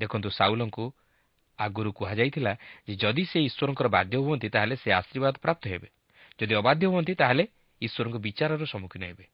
ଦେଖନ୍ତୁ 0.00 0.30
ସାଉଲଙ୍କୁ 0.30 0.84
ଆଗରୁ 1.58 1.90
କୁହାଯାଇଥିଲା 1.92 2.52
ଯେ 2.88 2.94
ଯଦି 2.96 3.24
ସେ 3.24 3.38
ଈଶ୍ୱରଙ୍କର 3.40 3.88
ବାଧ୍ୟ 3.88 4.16
ହୁଅନ୍ତି 4.16 4.48
ତାହେଲେ 4.48 4.76
ସେ 4.76 4.88
ଆଶୀର୍ବାଦ 4.92 5.34
ପ୍ରାପ୍ତ 5.42 5.64
ହେବେ। 5.68 5.88
ଯଦି 6.38 6.54
ଅବାଧ୍ୟ 6.54 6.86
ହୁଅନ୍ତି 6.86 7.14
ତାହେଲେ 7.14 7.44
ଈଶ୍ୱରଙ୍କ 7.82 8.16
ବିଚାରର 8.16 8.62
ସମ୍ମୁଖୀନ 8.64 9.02
ହେବେ। 9.04 9.26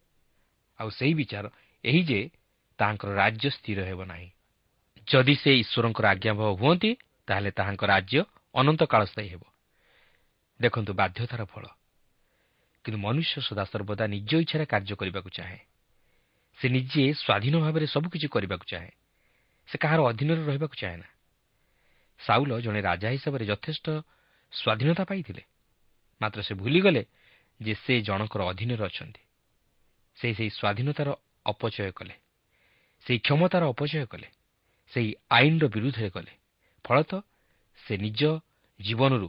ଆଉ 0.79 0.89
ସେହି 0.91 1.15
ବିଚାର 1.15 1.47
ଏହି 1.85 2.03
ଯେ 2.03 2.21
ତାହାଙ୍କର 2.79 3.11
ରାଜ୍ୟ 3.15 3.51
ସ୍ଥିର 3.51 3.79
ହେବ 3.85 4.01
ନାହିଁ। 4.05 4.29
ଯଦି 5.07 5.35
ସେ 5.35 5.51
ଈଶ୍ୱରଙ୍କର 5.55 6.07
ଆଜ୍ଞାଭବ 6.07 6.51
ହୁଅନ୍ତି 6.61 6.91
ତାହେଲେ 7.27 7.51
ତାହାଙ୍କ 7.51 7.83
ରାଜ୍ୟ 7.85 8.19
ଅନନ୍ତ 8.55 8.83
କାଳ 8.85 9.03
ସ୍ଥାୟୀ 9.05 9.29
ହେବ। 9.29 9.43
ଦେଖନ୍ତୁ 10.62 10.92
ବାଧ୍ୟତାର 10.94 11.44
ଫଳ। 11.44 11.66
କିନ୍ତୁ 12.85 12.99
ମନୁଷ୍ୟ 12.99 13.40
ସଦାସର୍ବଦା 13.40 14.07
ନିଜ 14.07 14.31
ଇଚ୍ଛାରେ 14.35 14.64
କାର୍ଯ୍ୟ 14.66 14.94
କରିବାକୁ 14.94 15.31
ଚାହେଁ। 15.31 15.59
ସେ 16.59 16.68
ନିଜେ 16.68 17.12
ସ୍ୱାଧୀନ 17.12 17.55
ଭାବରେ 17.61 17.87
ସବୁକିଛି 17.87 18.29
କରିବାକୁ 18.29 18.66
ଚାହେଁ। 18.66 18.90
ସେ 19.68 19.79
କାହାର 19.79 20.01
ଅଧୀନରେ 20.03 20.42
ରହିବାକୁ 20.44 20.77
ଚାହେଁ 20.77 20.99
ନା। 20.99 21.09
ସାଉଲ 22.27 22.61
ଜଣେ 22.61 22.81
ରାଜା 22.81 23.09
ହିସାବରେ 23.11 23.44
ଯଥେଷ୍ଟ 23.47 23.87
ସ୍ୱାଧୀନତା 24.53 25.05
ପାଇଥିଲେ। 25.05 25.42
ମାତ୍ର 26.21 26.42
ସେ 26.42 26.55
ଭୁଲିଗଲେ 26.55 27.05
ଯେ 27.62 27.75
ସେ 27.75 28.01
ଜଣଙ୍କର 28.01 28.40
ଅଧୀନରେ 28.47 28.85
ଅଛନ୍ତି। 28.85 29.21
ସେ 30.16 30.35
ସେହି 30.35 30.51
ସ୍ୱାଧୀନତାର 30.51 31.09
ଅପଚୟ 31.47 31.90
କଲେ। 31.90 32.14
ସେହି 33.07 33.18
କ୍ଷମତାର 33.18 33.62
ଅପଚୟ 33.68 34.07
କଲେ। 34.07 34.29
ସେହି 34.92 35.14
ଆଇନର 35.31 35.68
ବିରୁଦ୍ଧରେ 35.68 36.11
କଲେ। 36.11 36.33
ଫଳତଃ 36.85 37.21
ସେ 37.87 37.97
ନିଜ 37.97 38.23
ଜୀବନରୁ 38.81 39.29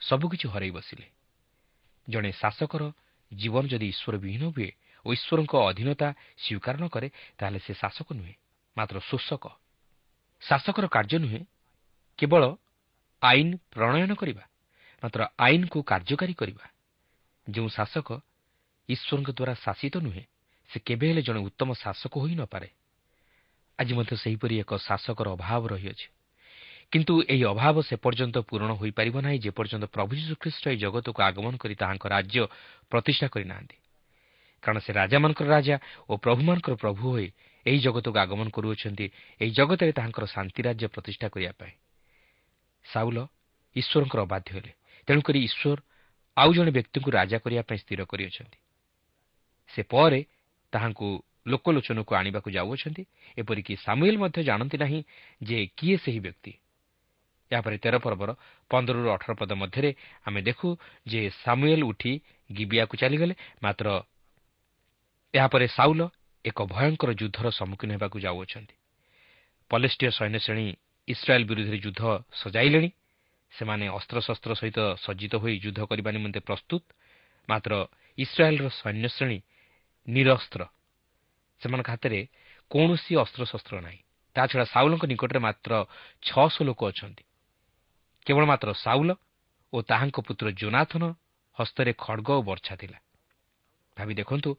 ସବୁକିଛି 0.00 0.46
ହରାଇ 0.48 0.70
ବସିଲେ। 0.70 1.06
ଜଣେ 2.08 2.30
ଶାସକର 2.32 2.82
ଜୀବନ 3.32 3.64
ଯଦି 3.66 3.86
ଈଶ୍ୱର 3.88 4.14
ବିହୀନ 4.18 4.44
ହୁଏ 4.54 4.70
ଓ 5.04 5.08
ଈଶ୍ୱରଙ୍କ 5.12 5.54
ଅଧୀନତା 5.70 6.08
ସ୍ୱୀକାର 6.38 6.74
ନ 6.80 6.84
କରେ 6.88 7.08
ତାହେଲେ 7.38 7.58
ସେ 7.66 7.72
ଶାସକ 7.74 8.08
ନୁହେଁ 8.12 8.34
ମାତ୍ର 8.76 8.96
ଶୋଷକ। 9.00 9.44
ଶାସକର 10.42 10.84
କାର୍ଯ୍ୟ 10.86 11.18
ନୁହେଁ 11.24 11.40
କେବଳ 12.18 12.42
ଆଇନ 13.22 13.48
ପ୍ରଣୟନ 13.72 14.12
କରିବା 14.14 14.44
ମାତ୍ର 15.02 15.20
ଆଇନକୁ 15.38 15.78
କାର୍ଯ୍ୟକାରୀ 15.82 16.34
କରିବା। 16.34 16.64
ଯେଉଁ 17.46 17.68
ଶାସକ 17.68 18.08
ଈଶ୍ୱରଙ୍କ 18.88 19.28
ଦ୍ୱାରା 19.30 19.54
ଶାସିତ 19.64 19.94
ନୁହେଁ 20.00 20.24
ସେ 20.70 20.78
କେବେ 20.80 21.06
ହେଲେ 21.10 21.22
ଜଣେ 21.22 21.40
ଉତ୍ତମ 21.48 21.68
ଶାସକ 21.74 22.14
ହୋଇନପାରେ 22.24 22.68
ଆଜି 23.78 23.92
ମଧ୍ୟ 23.94 24.14
ସେହିପରି 24.16 24.54
ଏକ 24.60 24.72
ଶାସକର 24.78 25.26
ଅଭାବ 25.36 25.62
ରହିଅଛି। 25.68 26.06
କିନ୍ତୁ 26.94 27.14
ଏହି 27.26 27.44
ଅଭାବ 27.44 27.76
ସେ 27.82 27.94
ପର୍ଯ୍ୟନ୍ତ 27.96 28.36
ପୂରଣ 28.46 28.70
ହୋଇପାରିବ 28.78 29.16
ନାହିଁ 29.26 29.38
ଯେପର୍ଯ୍ୟନ୍ତ 29.38 29.86
ପ୍ରଭୁ 29.90 30.12
ଯୀଶୁଖ୍ରୀଷ୍ଟ 30.14 30.64
ଏହି 30.70 30.78
ଜଗତକୁ 30.78 31.20
ଆଗମନ 31.22 31.54
କରି 31.58 31.74
ତାହାଙ୍କ 31.74 32.04
ରାଜ୍ୟ 32.06 32.40
ପ୍ରତିଷ୍ଠା 32.90 33.26
କରିନାହାନ୍ତି 33.34 33.76
କାରଣ 34.62 34.78
ସେ 34.78 34.90
ରାଜାମାନଙ୍କର 34.92 35.46
ରାଜା 35.50 35.76
ଓ 36.08 36.12
ପ୍ରଭୁମାନଙ୍କର 36.16 36.74
ପ୍ରଭୁ 36.74 37.02
ହୋଇ 37.10 37.28
ଏହି 37.66 37.78
ଜଗତକୁ 37.78 38.18
ଆଗମନ 38.18 38.46
କରୁଅଛନ୍ତି 38.48 39.06
ଏହି 39.40 39.50
ଜଗତରେ 39.50 39.92
ତାହାଙ୍କର 39.92 40.24
ଶାନ୍ତି 40.26 40.60
ରାଜ୍ୟ 40.62 40.86
ପ୍ରତିଷ୍ଠା 40.86 41.26
କରିବା 41.28 41.52
ପାଇଁ 41.58 41.74
ସାଉଲ 42.84 43.18
ଈଶ୍ୱରଙ୍କର 43.76 44.20
ଅବାଧ୍ୟ 44.22 44.48
ହେଲେ 44.54 44.72
ତେଣୁକରି 45.08 45.38
ଈଶ୍ୱର 45.44 45.78
ଆଉ 46.36 46.50
ଜଣେ 46.52 46.70
ବ୍ୟକ୍ତିଙ୍କୁ 46.70 47.10
ରାଜା 47.10 47.38
କରିବା 47.38 47.62
ପାଇଁ 47.62 47.78
ସ୍ଥିର 47.78 48.00
କରିଅଛନ୍ତି। 48.04 48.58
ସେ 49.70 49.82
ପରେ 49.82 50.20
ତାହାଙ୍କୁ 50.72 51.08
ଲୋକଲୋଚନକୁ 51.46 52.12
ଆଣିବାକୁ 52.14 52.48
ଯାଉଅଛନ୍ତି। 52.50 53.02
ଏପରିକି 53.38 53.72
ସାମୁଏଲ 53.76 54.16
ମଧ୍ୟ 54.18 54.40
ଜାଣନ୍ତି 54.42 54.76
ନାହିଁ 54.78 55.00
ଯେ 55.42 55.58
କିଏ 55.76 55.96
ସେହି 55.96 56.20
ବ୍ୟକ୍ତି। 56.20 56.52
ଏହାପରେ 57.52 57.76
ତେର 57.78 57.94
ପର୍ବର 57.98 58.30
ପନ୍ଦରରୁ 58.70 59.08
ଅଠର 59.10 59.30
ପଦ 59.34 59.50
ମଧ୍ୟରେ 59.52 59.90
ଆମେ 60.24 60.40
ଦେଖୁ 60.42 60.68
ଯେ 61.06 61.20
ସାମୁଏଲ 61.44 61.82
ଉଠି 61.84 62.12
ଗିବିଆକୁ 62.52 62.94
ଚାଲିଗଲେ। 62.96 63.34
ମାତ୍ର 63.62 63.86
ଏହାପରେ 65.34 65.66
ସାଉଲ 65.68 66.00
ଏକ 66.44 66.58
ଭୟଙ୍କର 66.64 67.10
ଯୁଦ୍ଧର 67.20 67.46
ସମ୍ମୁଖୀନ 67.50 67.90
ହେବାକୁ 67.92 68.16
ଯାଉଅଛନ୍ତି। 68.20 68.74
ପଲେଷ୍ଟିୟ 69.70 70.10
ସୈନ୍ୟ 70.10 70.38
ଶ୍ରେଣୀ 70.38 70.66
ଇସ୍ରାଏଲ୍ 71.08 71.44
ବିରୁଦ୍ଧରେ 71.44 71.78
ଯୁଦ୍ଧ 71.78 72.02
ସଜାଇଲେଣି। 72.34 72.90
ସେମାନେ 73.52 73.84
ଅସ୍ତ୍ରଶସ୍ତ୍ର 73.88 74.52
ସହିତ 74.54 74.78
ସଜ୍ଜିତ 75.04 75.34
ହୋଇ 75.36 75.54
ଯୁଦ୍ଧ 75.58 75.80
କରିବା 75.84 76.10
ନିମନ୍ତେ 76.10 76.40
ପ୍ରସ୍ତୁତ। 76.40 76.82
ମାତ୍ର 77.48 77.72
ଇସ୍ରାଏଲ୍ର 78.18 78.66
ସୈନ୍ୟ 78.80 79.08
ଶ୍ରେଣୀ 79.08 79.38
ନିରସ୍ତ୍ର। 80.08 80.62
ସେମାନଙ୍କ 81.60 81.88
ହାତରେ 81.90 82.20
କୌଣସି 82.70 83.12
ଅସ୍ତ୍ରଶସ୍ତ୍ର 83.16 83.76
ନାହିଁ। 83.80 84.00
ତାଛଡ଼ା 84.36 84.64
ସାଉଲଙ୍କ 84.64 85.04
ନିକଟରେ 85.06 85.38
ମାତ୍ର 85.38 85.72
ଛଅଶହ 86.22 86.62
ଲୋକ 86.68 86.80
ଅଛନ୍ତି। 86.90 87.24
କେବଳ 88.26 88.44
ମାତ୍ର 88.46 88.68
ସାଉଲ 88.74 89.10
ଓ 89.72 89.76
ତାହାଙ୍କ 89.82 90.18
ପୁତ୍ର 90.20 90.46
ଜୋନାଥନ 90.50 91.02
ହସ୍ତରେ 91.56 91.92
ଖଡ଼ଗ 91.98 92.28
ଓ 92.30 92.42
ବର୍ଚ୍ଛା 92.42 92.74
ଥିଲା। 92.76 92.98
ଭାବି 93.96 94.14
ଦେଖନ୍ତୁ 94.14 94.50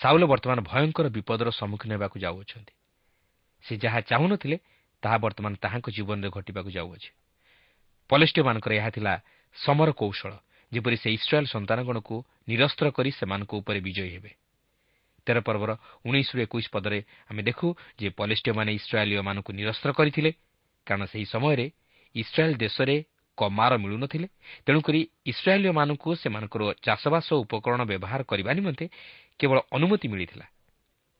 ସାଉଲ 0.00 0.22
ବର୍ତ୍ତମାନ 0.26 0.58
ଭୟଙ୍କର 0.62 1.06
ବିପଦର 1.08 1.48
ସମ୍ମୁଖୀନ 1.50 1.90
ହେବାକୁ 1.92 2.16
ଯାଉଅଛନ୍ତି। 2.18 2.72
ସେ 3.64 3.72
ଯାହା 3.76 4.00
ଚାହୁଁନଥିଲେ 4.10 4.56
ତାହା 5.02 5.16
ବର୍ତ୍ତମାନ 5.18 5.52
ତାହାଙ୍କ 5.54 5.86
ଜୀବନରେ 5.90 6.28
ଘଟିବାକୁ 6.30 6.70
ଯାଉଅଛି। 6.70 7.10
ପଲେଷ୍ଟିୟମାନଙ୍କର 8.10 8.72
ଏହା 8.72 8.90
ଥିଲା 8.90 9.14
ସମର 9.56 9.88
କୌଶଳ 9.92 10.32
ଯେପରି 10.72 10.96
ସେ 10.96 11.08
ଇସ୍ରାଏଲ୍ 11.12 11.52
ସନ୍ତାନଗଣକୁ 11.54 12.14
ନିରସ୍ତ୍ର 12.48 12.86
କରି 12.90 13.10
ସେମାନଙ୍କ 13.10 13.52
ଉପରେ 13.60 13.80
ବିଜୟୀ 13.80 14.10
ହେବେ। 14.14 14.30
ତେର 15.26 15.38
ପର୍ବର 15.40 15.70
ଉଣେଇଶରୁ 16.04 16.38
ଏକୋଇଶ 16.42 16.66
ପଦରେ 16.72 16.98
ଆମେ 17.30 17.42
ଦେଖୁ 17.42 17.66
ଯେ 18.00 18.08
ପଲେଷ୍ଟିୟମାନେ 18.18 18.70
ଇସ୍ରାଏଲୀୟମାନଙ୍କୁ 18.72 19.50
ନିରସ୍ତ୍ର 19.52 19.90
କରିଥିଲେ 19.92 20.30
କାରଣ 20.86 21.04
ସେହି 21.12 21.26
ସମୟରେ 21.34 21.66
ଇସ୍ରାଏଲ୍ 22.14 22.56
ଦେଶରେ 22.56 23.04
କମାର 23.38 23.72
ମିଳୁନଥିଲେ। 23.76 24.28
ତେଣୁକରି 24.66 25.00
ଇସ୍ରାଏଲୀୟମାନଙ୍କୁ 25.26 26.10
ସେମାନଙ୍କର 26.14 26.62
ଚାଷବାସ 26.82 27.32
ଉପକରଣ 27.32 27.80
ବ୍ୟବହାର 27.84 28.20
କରିବା 28.22 28.52
ନିମନ୍ତେ 28.52 28.84
କେବଳ 29.38 29.58
ଅନୁମତି 29.72 30.06
ମିଳିଥିଲା। 30.08 30.46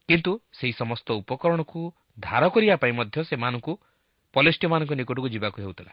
କିନ୍ତୁ 0.08 0.32
ସେହି 0.52 0.72
ସମସ୍ତ 0.72 1.08
ଉପକରଣକୁ 1.12 1.80
ଧାର 2.20 2.48
କରିବା 2.48 2.76
ପାଇଁ 2.76 2.92
ମଧ୍ୟ 2.92 3.16
ସେମାନଙ୍କୁ 3.24 3.72
ପଲେଷ୍ଟିୟମାନଙ୍କ 4.34 4.92
ନିକଟକୁ 4.92 5.28
ଯିବାକୁ 5.28 5.58
ହେଉଥିଲା। 5.62 5.92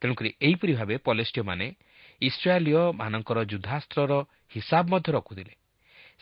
ତେଣୁକରି 0.00 0.30
ଏହିପରି 0.42 0.72
ଭାବେ 0.74 0.94
ପଲେଷ୍ଟିୟମାନେ 0.98 1.66
ଇସ୍ରାଏଲୀୟମାନଙ୍କର 2.22 3.38
ଯୁଦ୍ଧାସ୍ତ୍ରର 3.44 4.12
ହିସାବ 4.54 4.84
ମଧ୍ୟ 4.88 5.08
ରଖୁଥିଲେ। 5.12 5.54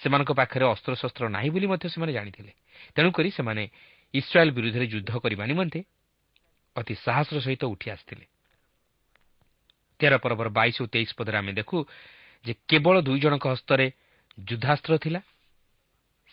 ସେମାନଙ୍କ 0.01 0.31
ପାଖରେ 0.33 0.65
ଅସ୍ତ୍ରଶସ୍ତ୍ର 0.65 1.25
ନାହିଁ 1.29 1.51
ବୋଲି 1.51 1.67
ମଧ୍ୟ 1.67 1.87
ସେମାନେ 1.89 2.13
ଜାଣିଥିଲେ। 2.13 2.53
ତେଣୁକରି 2.95 3.31
ସେମାନେ 3.31 3.63
ଇସ୍ରାଏଲ୍ 4.15 4.53
ବିରୁଦ୍ଧରେ 4.53 4.87
ଯୁଦ୍ଧ 4.87 5.11
କରିବା 5.19 5.45
ନିମନ୍ତେ 5.47 5.81
ଅତି 6.77 6.95
ସାହସର 7.05 7.39
ସହିତ 7.45 7.63
ଉଠି 7.69 7.87
ଆସିଥିଲେ 7.95 8.27
ତେର 10.01 10.15
ପର୍ବର 10.19 10.49
ବାଇଶ 10.51 10.77
ଓ 10.83 10.87
ତେଇଶ 10.89 11.11
ପଦରେ 11.19 11.37
ଆମେ 11.39 11.53
ଦେଖୁ 11.53 11.79
ଯେ 12.45 12.53
କେବଳ 12.69 12.97
ଦୁଇ 13.07 13.19
ଜଣଙ୍କ 13.23 13.47
ହସ୍ତରେ 13.55 13.87
ଯୁଦ୍ଧାସ୍ତ୍ର 14.39 14.95
ଥିଲା। 14.99 15.21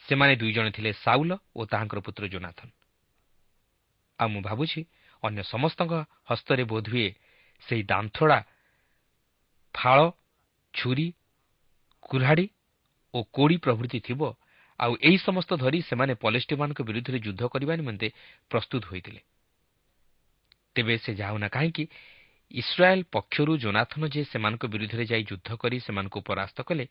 ସେମାନେ 0.08 0.34
ଦୁଇ 0.41 0.54
ଜଣ 0.58 0.65
ଥିଲେ 0.73 0.91
ସାଉଲ 1.06 1.32
ଓ 1.54 1.62
ତାହାଙ୍କର 1.69 1.99
ପୁତ୍ର 2.02 2.23
ଜୋନାଥନ 2.34 2.69
ଆଉ 4.19 4.28
ମୁଁ 4.34 4.41
ଭାବୁଛି 4.41 4.80
ଅନ୍ୟ 5.23 5.41
ସମସ୍ତଙ୍କ 5.54 5.93
ହସ୍ତରେ 6.30 6.63
ବୋଧହୁଏ 6.63 7.10
ସେହି 7.65 7.84
ଦାନ୍ଥଡ଼ା 7.84 8.39
ଫାଳ 9.75 9.99
ଛୁରୀ 10.73 11.08
କୁରାଢ଼ୀ 12.10 12.45
ଓ 13.13 13.17
କୋଡ଼ି 13.36 13.58
ପ୍ରଭୃତି 13.65 13.99
ଥିବ। 14.08 14.21
ଆଉ 14.80 14.91
ଏହି 15.02 15.17
ସମସ୍ତ 15.28 15.52
ଧରି 15.60 15.80
ସେମାନେ 15.82 16.13
ପଲେଷ୍ଟିମାନଙ୍କ 16.23 16.80
ବିରୁଦ୍ଧରେ 16.88 17.17
ଯୁଦ୍ଧ 17.19 17.41
କରିବା 17.54 17.73
ନିମନ୍ତେ 17.75 18.08
ପ୍ରସ୍ତୁତ 18.52 18.84
ହୋଇଥିଲେ। 18.91 19.21
ତେବେ 20.75 20.95
ସେ 20.97 21.12
ଯାଉନା 21.15 21.47
କାହିଁକି? 21.47 21.84
ଇସ୍ରାଏଲ୍ 22.51 23.03
ପକ୍ଷରୁ 23.12 23.51
ଜୋନାଥନ 23.58 24.01
ଯେ 24.08 24.21
ସେମାନଙ୍କ 24.23 24.63
ବିରୁଦ୍ଧରେ 24.65 25.05
ଯାଇ 25.05 25.23
ଯୁଦ୍ଧ 25.23 25.49
କରି 25.55 25.77
ସେମାନଙ୍କୁ 25.79 26.19
ପରାସ୍ତ 26.21 26.58
କଲେ 26.62 26.86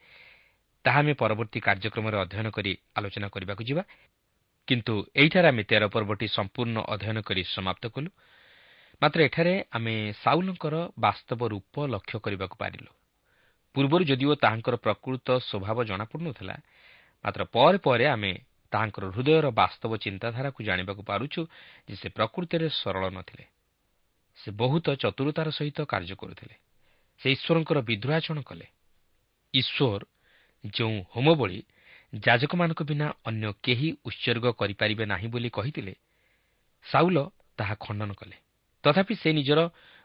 ତାହା 0.85 0.99
ଆମେ 0.99 1.12
ପରବର୍ତ୍ତୀ 1.12 1.59
କାର୍ଯ୍ୟକ୍ରମରେ 1.61 2.17
ଅଧ୍ୟୟନ 2.19 2.49
କରି 2.51 2.73
ଆଲୋଚନା 2.97 3.29
କରିବାକୁ 3.29 3.62
ଯିବା। 3.64 3.83
କିନ୍ତୁ 4.69 4.95
ଏହିଠାରେ 5.17 5.49
ଆମେ 5.49 5.62
ତେର 5.62 5.85
ପର୍ବଟି 5.88 6.27
ସମ୍ପୂର୍ଣ୍ଣ 6.29 6.77
ଅଧ୍ୟୟନ 6.88 7.19
କରି 7.21 7.43
ସମାପ୍ତ 7.55 7.85
କଲୁ। 7.88 8.11
ମାତ୍ର 9.03 9.19
ଏଠାରେ 9.23 9.55
ଆମେ 9.71 9.95
ସାଉଲଙ୍କର 10.23 10.75
ବାସ୍ତବ 10.99 11.41
ରୂପ 11.49 11.75
ଲକ୍ଷ୍ୟ 11.87 12.19
କରିବାକୁ 12.19 12.57
ପାରିଲୁ। 12.59 12.91
ପୂର୍ବରୁ 13.75 14.03
ଯଦିଓ 14.05 14.33
ତାହାଙ୍କର 14.35 14.77
ପ୍ରକୃତ 14.77 15.27
ସ୍ୱଭାବ 15.38 15.79
ଜଣାପଡ଼ୁନଥିଲା 15.85 16.57
ମାତ୍ର 17.25 17.43
ପରେ 17.55 17.79
ପରେ 17.79 18.07
ଆମେ 18.07 18.33
ତାହାଙ୍କର 18.73 19.05
ହୃଦୟର 19.14 19.47
ବାସ୍ତବ 19.51 19.93
ଚିନ୍ତାଧାରାକୁ 19.97 20.59
ଜାଣିବାକୁ 20.62 21.03
ପାରୁଛୁ 21.03 21.41
ଯେ 21.88 21.95
ସେ 21.97 22.09
ପ୍ରକୃତିରେ 22.09 22.69
ସରଳ 22.71 23.05
ନଥିଲେ। 23.11 23.45
ସେ 24.44 24.51
ବହୁତ 24.51 24.87
ଚତୁରତାର 24.94 25.48
ସହିତ 25.51 25.79
କାର୍ଯ୍ୟ 25.85 26.14
କରୁଥିଲେ। 26.14 26.55
ସେ 27.20 27.27
ଈଶ୍ୱରଙ୍କର 27.33 27.79
ବିଦ୍ରୋହାଚରଣ 27.81 28.40
କଲେ। 28.42 28.66
ଈଶ୍ୱର 29.55 30.03
ଯେଉଁ 30.64 30.96
ହୋମବଳି 31.11 31.59
ଯାଜକମାନଙ୍କ 32.14 32.81
ବିନା 32.83 33.07
ଅନ୍ୟ 33.24 33.53
କେହି 33.62 33.88
ଉତ୍ସର୍ଗ 34.05 34.46
କରିପାରିବେ 34.53 35.05
ନାହିଁ 35.07 35.29
ବୋଲି 35.29 35.51
କହିଥିଲେ 35.51 35.94
ସାଉଲ 36.87 37.18
ତାହା 37.59 37.74
ଖଣ୍ଡନ 37.81 38.11
କଲେ। 38.12 38.37
ତଥାପି 38.85 39.14
ସେ 39.14 39.33
ନିଜର 39.33 39.61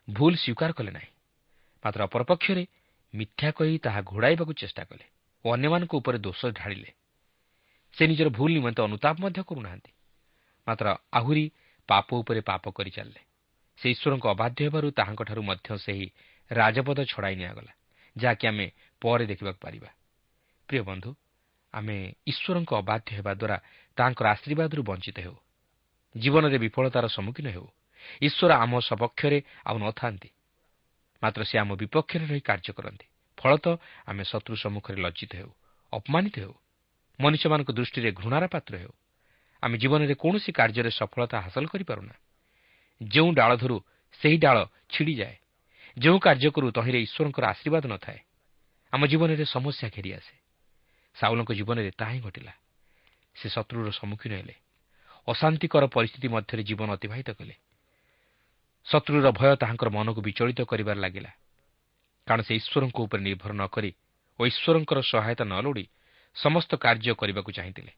ଭୁଲ 0.08 0.34
ସ୍ୱୀକାର 0.36 0.72
କଲେ 0.74 0.92
ନାହିଁ। 0.92 1.12
ମାତ୍ର 1.86 2.00
ଅପରପକ୍ଷରେ 2.04 2.64
ମିଥ୍ୟା 3.14 3.50
କହି 3.52 3.76
ତାହା 3.78 4.02
ଘୋଡ଼ାଇବାକୁ 4.02 4.54
ଚେଷ୍ଟା 4.54 4.84
କଲେ 4.84 5.06
ଓ 5.46 5.48
ଅନ୍ୟମାନଙ୍କ 5.54 5.94
ଉପରେ 5.96 6.18
ଦୋଷ 6.18 6.42
ଢାଳିଲେ। 6.52 6.90
ସେ 7.94 8.04
ନିଜର 8.08 8.30
ଭୁଲ 8.30 8.50
ନିମନ୍ତେ 8.54 8.82
ଅନୁତାପ 8.84 9.16
ମଧ୍ୟ 9.20 9.42
କରୁନାହାନ୍ତି। 9.44 9.92
ମାତ୍ର 10.68 10.86
ଆହୁରି 11.14 11.46
ପାପ 11.90 12.08
ଉପରେ 12.16 12.42
ପାପ 12.42 12.64
କରିଚାଲିଲେ। 12.70 13.22
ସେ 13.84 13.90
ଈଶ୍ୱରଙ୍କ 13.92 14.26
ଅବାଧ୍ୟ 14.28 14.60
ହେବାରୁ 14.64 14.88
ତାହାଙ୍କଠାରୁ 14.96 15.42
ମଧ୍ୟ 15.44 15.70
ସେହି 15.76 16.06
ରାଜପଦ 16.52 17.00
ଛଡ଼ାଇ 17.04 17.36
ନିଆଗଲା 17.36 17.72
ଯାହାକି 18.16 18.46
ଆମେ 18.48 18.66
ପରେ 19.02 19.26
ଦେଖିବାକୁ 19.28 19.60
ପାରିବା। 19.60 19.90
ପ୍ରିୟ 20.70 20.82
ବନ୍ଧୁ 20.90 21.12
ଆମେ 21.74 21.98
ଈଶ୍ୱରଙ୍କ 22.32 22.72
ଅବାଧ୍ୟ 22.74 23.10
ହେବା 23.18 23.32
ଦ୍ୱାରା 23.34 23.58
ତାହାଙ୍କର 23.98 24.26
ଆଶୀର୍ବାଦରୁ 24.28 24.82
ବଞ୍ଚିତ 24.84 25.18
ହେଉ। 25.20 25.36
ଜୀବନରେ 26.16 26.58
ବିଫଳତାର 26.58 27.06
ସମ୍ମୁଖୀନ 27.08 27.48
ହେଉ। 27.50 27.68
ଈଶ୍ୱର 28.22 28.52
ଆମ 28.64 28.72
ସପକ୍ଷରେ 28.80 29.40
ଆଉ 29.66 29.78
ନଥାନ୍ତି। 29.78 30.30
ମାତ୍ର 31.22 31.42
ସେ 31.44 31.56
ଆମ 31.60 31.70
ବିପକ୍ଷରେ 31.76 32.26
ରହି 32.32 32.44
କାର୍ଯ୍ୟ 32.50 32.72
କରନ୍ତି। 32.78 33.06
ଫଳତଃ 33.38 33.76
ଆମେ 34.08 34.24
ଶତ୍ରୁ 34.24 34.56
ସମ୍ମୁଖରେ 34.56 34.98
ଲଜ୍ଜିତ 35.02 35.32
ହେଉ 35.36 35.52
ଅପମାନିତ 35.94 36.36
ହେଉ 36.40 36.56
ମନୁଷ୍ୟମାନଙ୍କ 37.20 37.70
ଦୃଷ୍ଟିରେ 37.72 38.10
ଘୃଣାର 38.12 38.46
ପାତ୍ର 38.48 38.74
ହେଉ। 38.78 38.94
ଆମେ 39.64 39.76
ଜୀବନରେ 39.78 40.16
କୌଣସି 40.16 40.52
କାର୍ଯ୍ୟରେ 40.56 40.92
ସଫଳତା 41.00 41.38
ହାସଲ 41.46 41.66
କରିପାରୁନା। 41.68 42.16
ଯେଉଁ 43.08 43.32
ଡାଳ 43.34 43.56
ଧରୁ 43.56 43.78
ସେହି 44.22 44.38
ଡାଳ 44.38 44.66
ଛିଡ଼ିଯାଏ 44.94 45.36
ଯେଉଁ 45.98 46.20
କାର୍ଯ୍ୟ 46.20 46.50
କରୁ 46.52 46.68
ତହିଁରେ 46.72 47.00
ଈଶ୍ୱରଙ୍କର 47.02 47.44
ଆଶୀର୍ବାଦ 47.46 47.84
ନଥାଏ 47.86 48.20
ଆମ 48.94 49.06
ଜୀବନରେ 49.06 49.46
ସମସ୍ୟା 49.46 49.88
ଘେରି 49.90 50.14
ଆସେ। 50.14 50.36
ସାଉଲଙ୍କ 51.16 51.52
ଜୀବନରେ 51.54 51.92
ତାହା 51.92 52.12
ହିଁ 52.12 52.22
ଘଟିଲା। 52.22 52.54
ସେ 53.36 53.50
ଶତ୍ରୁର 53.50 53.92
ସମ୍ମୁଖୀନ 53.92 54.34
ହେଲେ। 54.34 54.56
ଅଶାନ୍ତିକର 55.28 55.84
ପରିସ୍ଥିତି 55.88 56.28
ମଧ୍ୟରେ 56.28 56.64
ଜୀବନ 56.64 56.90
ଅତିବାହିତ 56.94 57.30
କଲେ। 57.32 57.56
ଶତ୍ରୁର 58.86 59.32
ଭୟ 59.32 59.56
ତାହାଙ୍କର 59.56 59.90
ମନକୁ 59.90 60.22
ବିଚଳିତ 60.22 60.62
କରିବାରେ 60.62 61.00
ଲାଗିଲା। 61.00 61.32
କାରଣ 62.28 62.42
ସେ 62.42 62.54
ଈଶ୍ୱରଙ୍କ 62.56 62.98
ଉପରେ 63.00 63.22
ନିର୍ଭର 63.24 63.52
ନ 63.54 63.64
କରି 63.68 63.92
ଓ 64.40 64.42
ଈଶ୍ୱରଙ୍କର 64.46 65.00
ସହାୟତା 65.02 65.44
ନ 65.46 65.54
ଲୋଡ଼ି 65.62 65.86
ସମସ୍ତ 66.36 66.72
କାର୍ଯ୍ୟ 66.76 67.14
କରିବାକୁ 67.14 67.52
ଚାହିଁଥିଲେ। 67.52 67.94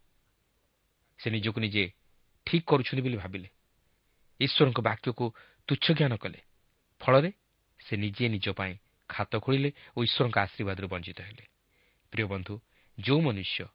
ସେ 1.19 1.27
ନିଜକୁ 1.29 1.59
ନିଜେ 1.59 1.83
ଠିକ୍ 2.45 2.65
କରୁଛନ୍ତି 2.65 3.01
ବୋଲି 3.01 3.17
ଭାବିଲେ। 3.17 3.47
ଈଶ୍ୱରଙ୍କ 4.39 4.79
ବାକ୍ୟକୁ 4.81 5.25
ତୁଚ୍ଛ 5.67 5.85
ଜ୍ଞାନ 5.91 6.13
କଲେ। 6.15 6.39
ଫଳରେ 7.01 7.29
ସେ 7.79 7.93
ନିଜେ 7.97 8.25
ନିଜ 8.29 8.47
ପାଇଁ 8.51 8.73
ଖାତ 9.09 9.31
ଖୋଳିଲେ 9.39 9.69
ଓ 9.95 9.99
ଈଶ୍ୱରଙ୍କ 10.03 10.37
ଆଶୀର୍ବାଦରୁ 10.37 10.87
ବଞ୍ଚିତ 10.87 11.19
ହେଲେ। 11.21 11.45
ପ୍ରିୟ 12.13 12.25
ବନ୍ଧୁ 12.27 12.53
ଯେଉଁ 12.97 13.21
ମନୁଷ୍ୟ 13.21 13.65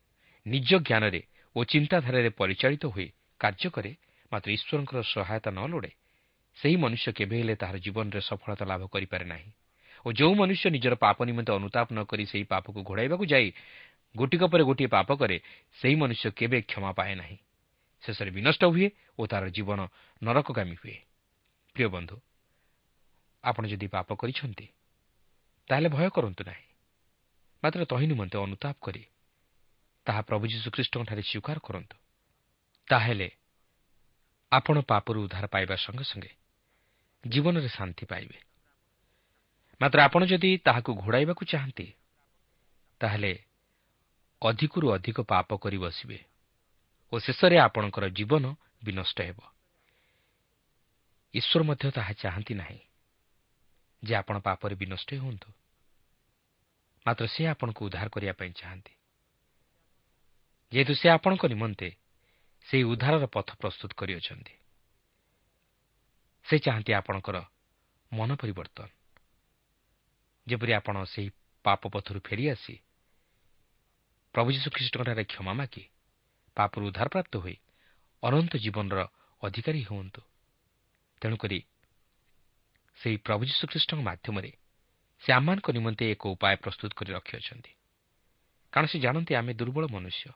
ନିଜ 0.46 0.70
ଜ୍ଞାନରେ 0.80 1.20
ଓ 1.56 1.60
ଚିନ୍ତାଧାରାରେ 1.64 2.30
ପରିଚାଳିତ 2.30 2.84
ହୋଇ 2.86 3.08
କାର୍ଯ୍ୟ 3.40 3.68
କରେ 3.70 3.92
ମାତ୍ର 4.32 4.48
ଈଶ୍ୱରଙ୍କର 4.50 5.00
ସହାୟତା 5.02 5.50
ନ 5.50 5.60
ଲୋଡ଼େ 5.72 5.92
ସେହି 6.56 6.76
ମନୁଷ୍ୟ 6.76 7.08
କେବେ 7.12 7.36
ହେଲେ 7.40 7.54
ତାହାର 7.56 7.76
ଜୀବନରେ 7.78 8.20
ସଫଳତା 8.20 8.64
ଲାଭ 8.64 8.82
କରିପାରେ 8.86 9.24
ନାହିଁ। 9.24 9.50
ଓ 10.06 10.08
ଯେଉଁ 10.12 10.34
ମନୁଷ୍ୟ 10.34 10.66
ନିଜର 10.70 10.94
ପାପ 10.96 11.18
ନିମନ୍ତେ 11.24 11.52
ଅନୁତାପ 11.52 11.86
ନ 11.92 11.98
କରି 12.04 12.24
ସେହି 12.26 12.44
ପାପକୁ 12.44 12.78
ଘୋଡ଼ାଇବାକୁ 12.82 13.24
ଯାଇ 13.26 13.48
ଗୋଟିକ 14.14 14.42
ପରେ 14.52 14.62
ଗୋଟିଏ 14.64 14.88
ପାପ 14.88 15.08
କରେ 15.20 15.36
ସେହି 15.78 15.96
ମନୁଷ୍ୟ 15.96 16.26
କେବେ 16.30 16.58
କ୍ଷମା 16.62 16.90
ପାଏ 16.92 17.14
ନାହିଁ। 17.14 17.36
ଶେଷରେ 18.02 18.30
ବିନଷ୍ଟ 18.30 18.62
ହୁଏ 18.64 18.88
ଓ 19.18 19.22
ତାହାର 19.26 19.46
ଜୀବନ 19.50 19.80
ନରକଗାମୀ 20.22 20.76
ହୁଏ। 20.82 20.96
ପ୍ରିୟ 21.76 21.88
ବନ୍ଧୁ 21.88 22.16
ଆପଣ 23.44 23.62
ଯଦି 23.66 23.86
ପାପ 23.86 24.08
କରିଛନ୍ତି 24.14 24.66
ତାହେଲେ 25.70 25.88
ଭୟ 25.88 26.08
କରନ୍ତୁ 26.10 26.42
ନାହିଁ। 26.44 26.66
ମାତ୍ର 27.62 27.80
ତହିଁ 27.84 28.06
ନିମନ୍ତେ 28.06 28.36
ଅନୁତାପ 28.38 28.76
କରି 28.80 29.02
ତାହା 30.06 30.20
ପ୍ରଭୁ 30.22 30.44
ଯୀଶୁଖ୍ରୀଷ୍ଟଙ୍କଠାରେ 30.46 31.22
ସ୍ୱୀକାର 31.22 31.58
କରନ୍ତୁ। 31.60 31.96
ତାହେଲେ 32.88 33.28
ଆପଣ 34.52 34.76
ପାପରୁ 34.82 35.18
ଉଦ୍ଧାର 35.24 35.46
ପାଇବା 35.46 35.74
ସଙ୍ଗେ 35.76 36.04
ସଙ୍ଗେ 36.04 36.32
ଜୀବନରେ 37.24 37.68
ଶାନ୍ତି 37.68 38.04
ପାଇବେ। 38.06 38.38
ମାତ୍ର 39.80 39.98
ଆପଣ 40.02 40.22
ଯଦି 40.24 40.50
ତାହାକୁ 40.66 40.90
ଘୋଡ଼ାଇବାକୁ 40.94 41.42
ଚାହାନ୍ତି 41.44 41.86
ତାହେଲେ 43.00 43.32
ଅଧିକରୁ 44.42 44.86
ଅଧିକ 44.92 45.18
ପାପ 45.22 45.48
କରି 45.56 45.78
ବସିବେ। 45.78 46.18
ଓ 47.12 47.18
ଶେଷରେ 47.18 47.58
ଆପଣଙ୍କର 47.58 48.08
ଜୀବନ 48.08 48.54
ବିନଷ୍ଟ 48.84 49.18
ହେବ। 49.20 49.40
ଈଶ୍ୱର 51.34 51.62
ମଧ୍ୟ 51.64 51.90
ତାହା 51.90 52.12
ଚାହାନ୍ତି 52.12 52.54
ନାହିଁ 52.54 52.80
ଯେ 54.04 54.14
ଆପଣ 54.14 54.38
ପାପରେ 54.38 54.74
ବିନଷ୍ଟ 54.74 55.08
ହୁଅନ୍ତୁ। 55.14 55.50
ମାତ୍ର 57.06 57.26
ସେ 57.26 57.42
ଆପଣଙ୍କୁ 57.46 57.80
ଉଦ୍ଧାର 57.86 58.08
କରିବା 58.08 58.32
ପାଇଁ 58.32 58.52
ଚାହାନ୍ତି। 58.52 58.92
ଯେହେତୁ 60.72 60.94
ସେ 60.94 61.08
ଆପଣଙ୍କ 61.08 61.44
ନିମନ୍ତେ 61.46 61.88
ସେହି 62.66 62.84
ଉଦ୍ଧାରର 62.84 63.26
ପଥ 63.26 63.48
ପ୍ରସ୍ତୁତ 63.58 63.90
କରିଅଛନ୍ତି। 63.96 64.54
ସେ 66.46 66.58
ଚାହାନ୍ତି 66.58 66.92
ଆପଣଙ୍କର 66.92 67.36
ମନ 68.12 68.30
ପରିବର୍ତ୍ତନ। 68.34 68.88
ଯେପରି 70.46 70.72
ଆପଣ 70.72 70.96
ସେହି 71.04 71.30
ପାପ 71.64 71.82
ପଥରୁ 71.88 72.20
ଫେରିଆସି 72.20 72.74
ପ୍ରଭୁ 74.34 74.48
ଯୀଶୁଖ୍ରୀଷ୍ଟଙ୍କଠାରେ 74.52 75.24
କ୍ଷମା 75.24 75.52
ମାଗି 75.52 75.84
ପାପରୁ 76.56 76.82
ଉଦ୍ଧାରପ୍ରାପ୍ତ 76.86 77.34
ହୋଇ 77.36 77.56
ଅନନ୍ତ 78.22 78.52
ଜୀବନର 78.56 79.00
ଅଧିକାରୀ 79.42 79.82
ହୁଅନ୍ତୁ। 79.82 80.20
ତେଣୁକରି 81.22 81.58
ସେହି 82.98 83.16
ପ୍ରଭୁ 83.16 83.42
ଯୀଶୁଖ୍ରୀଷ୍ଟଙ୍କ 83.44 84.00
ମାଧ୍ୟମରେ 84.00 84.50
ସେ 85.22 85.30
ଆମମାନଙ୍କ 85.32 85.68
ନିମନ୍ତେ 85.70 86.04
ଏକ 86.10 86.22
ଉପାୟ 86.26 86.54
ପ୍ରସ୍ତୁତ 86.56 86.90
କରି 86.94 87.10
ରଖିଅଛନ୍ତି। 87.12 87.72
କାରଣ 88.72 88.86
ସେ 88.86 88.98
ଜାଣନ୍ତି 88.98 89.32
ଆମେ 89.34 89.52
ଦୁର୍ବଳ 89.54 89.84
ମନୁଷ୍ୟ। 89.90 90.30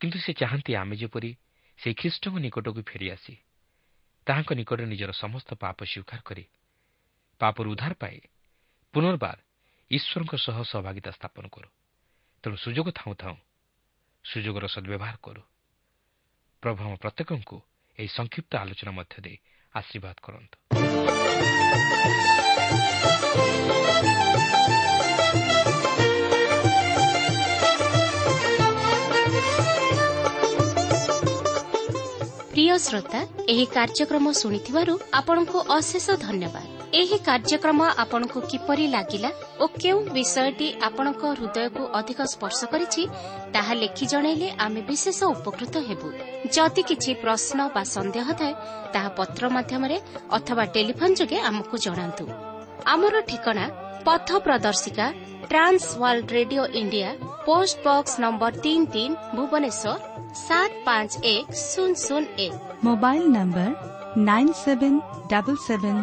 କିନ୍ତୁ 0.00 0.18
ସେ 0.18 0.32
ଚାହାନ୍ତି 0.32 0.72
ଆମେ 0.74 0.94
ଯେପରି 0.96 1.30
ସେହି 1.78 1.94
ଖ୍ରୀଷ୍ଟଙ୍କ 1.94 2.36
ନିକଟକୁ 2.38 2.80
ଫେରିଆସି 2.82 3.34
ତାହାଙ୍କ 4.26 4.50
ନିକଟରେ 4.52 4.86
ନିଜର 4.86 5.10
ସମସ୍ତ 5.12 5.48
ପାପ 5.54 5.78
ସ୍ୱୀକାର 5.84 6.20
କରି 6.28 6.44
ପାପରୁ 7.40 7.68
ଉଦ୍ଧାର 7.72 7.92
ପାଇ 7.94 8.16
ପୁନର୍ବାର 8.94 9.38
ଈଶ୍ୱରଙ୍କ 9.90 10.32
ସହ 10.36 10.56
ସହଭାଗିତା 10.62 11.10
ସ୍ଥାପନ 11.10 11.44
କରୁ। 11.48 11.68
ତେଣୁ 12.44 12.56
ସୁଯୋଗ 12.56 12.88
ଥାଉଁ 12.98 13.14
ଥାଉଁ 13.14 13.38
ସୁଯୋଗର 14.24 14.66
ସଦ୍ବ୍ୟବହାର 14.66 15.16
କରୁ। 15.22 15.42
ପ୍ରଭୁ 16.62 16.80
ଆମ 16.84 16.94
ପ୍ରତ୍ୟେକଙ୍କୁ 16.96 17.56
ଏହି 17.98 18.08
ସଂକ୍ଷିପ୍ତ 18.08 18.52
ଆଲୋଚନା 18.56 18.92
ମଧ୍ୟ 18.92 19.16
ଦେଇ 19.22 19.36
ଆଶୀର୍ବାଦ 19.74 20.16
କରନ୍ତୁ। 20.22 20.56
ପ୍ରିୟ 32.52 32.78
ଶ୍ରୋତା 32.78 33.20
ଏହି 33.48 33.66
କାର୍ଯ୍ୟକ୍ରମ 33.66 34.26
ଶୁଣିଥିବାରୁ 34.32 34.94
ଆପଣଙ୍କୁ 35.12 35.58
ଅଶେଷ 35.78 36.06
ଧନ୍ୟବାଦ। 36.20 36.81
ଏହି 37.00 37.16
କାର୍ଯ୍ୟକ୍ରମ 37.26 37.80
ଆପଣଙ୍କୁ 38.02 38.38
କିପରି 38.50 38.86
ଲାଗିଲା 38.94 39.28
ଓ 39.62 39.66
କେଉଁ 39.82 40.00
ବିଷୟଟି 40.16 40.68
ଆପଣଙ୍କ 40.88 41.22
ହୃଦୟକୁ 41.38 41.82
ଅଧିକ 41.98 42.20
ସ୍ପର୍ଶ 42.32 42.60
କରିଛି 42.72 43.02
ତାହା 43.54 43.74
ଲେଖି 43.82 44.06
ଜଣାଇଲେ 44.12 44.48
ଆମେ 44.64 44.80
ବିଶେଷ 44.90 45.18
ଉପକୃତ 45.34 45.74
ହେବୁ। 45.88 46.08
ଯଦି 46.56 46.82
କିଛି 46.90 47.10
ପ୍ରଶ୍ନ 47.22 47.58
ବା 47.74 47.82
ସନ୍ଦେହ 47.94 48.26
ଥାଏ 48.40 48.54
ତାହା 48.94 49.10
ପତ୍ର 49.18 49.42
ମାଧ୍ୟମରେ 49.56 49.96
ଅଥବା 50.38 50.64
ଟେଲିଫୋନ୍ 50.74 51.16
ଯୋଗେ 51.18 51.38
ଆମକୁ 51.50 51.76
ଜଣାନ୍ତୁ। 51.86 52.24
ଆମର 52.94 53.14
ଠିକଣା 53.30 53.64
ପଥ 54.06 54.28
ପ୍ରଦର୍ଶିକା 54.46 55.06
Trans 55.50 55.84
World 56.00 56.28
Radio 56.38 56.62
India 56.80 57.10
post 57.46 57.76
box 57.86 58.12
number 58.24 58.52
ତିନି 58.64 58.84
ତିନି 58.94 59.14
ଭୁବନେଶ୍ୱର 59.36 59.94
ସାତ 60.46 60.72
ପାଞ୍ଚ 60.86 61.12
ଏକ 61.34 61.46
ଶୂନ 61.68 61.90
ଶୂନ 62.04 62.22
ଏକ। 62.46 62.54
Mobile 62.86 63.22
number 63.36 63.70
nine 64.28 64.52
seven 64.62 64.98
double 65.32 65.60
seven 65.68 66.02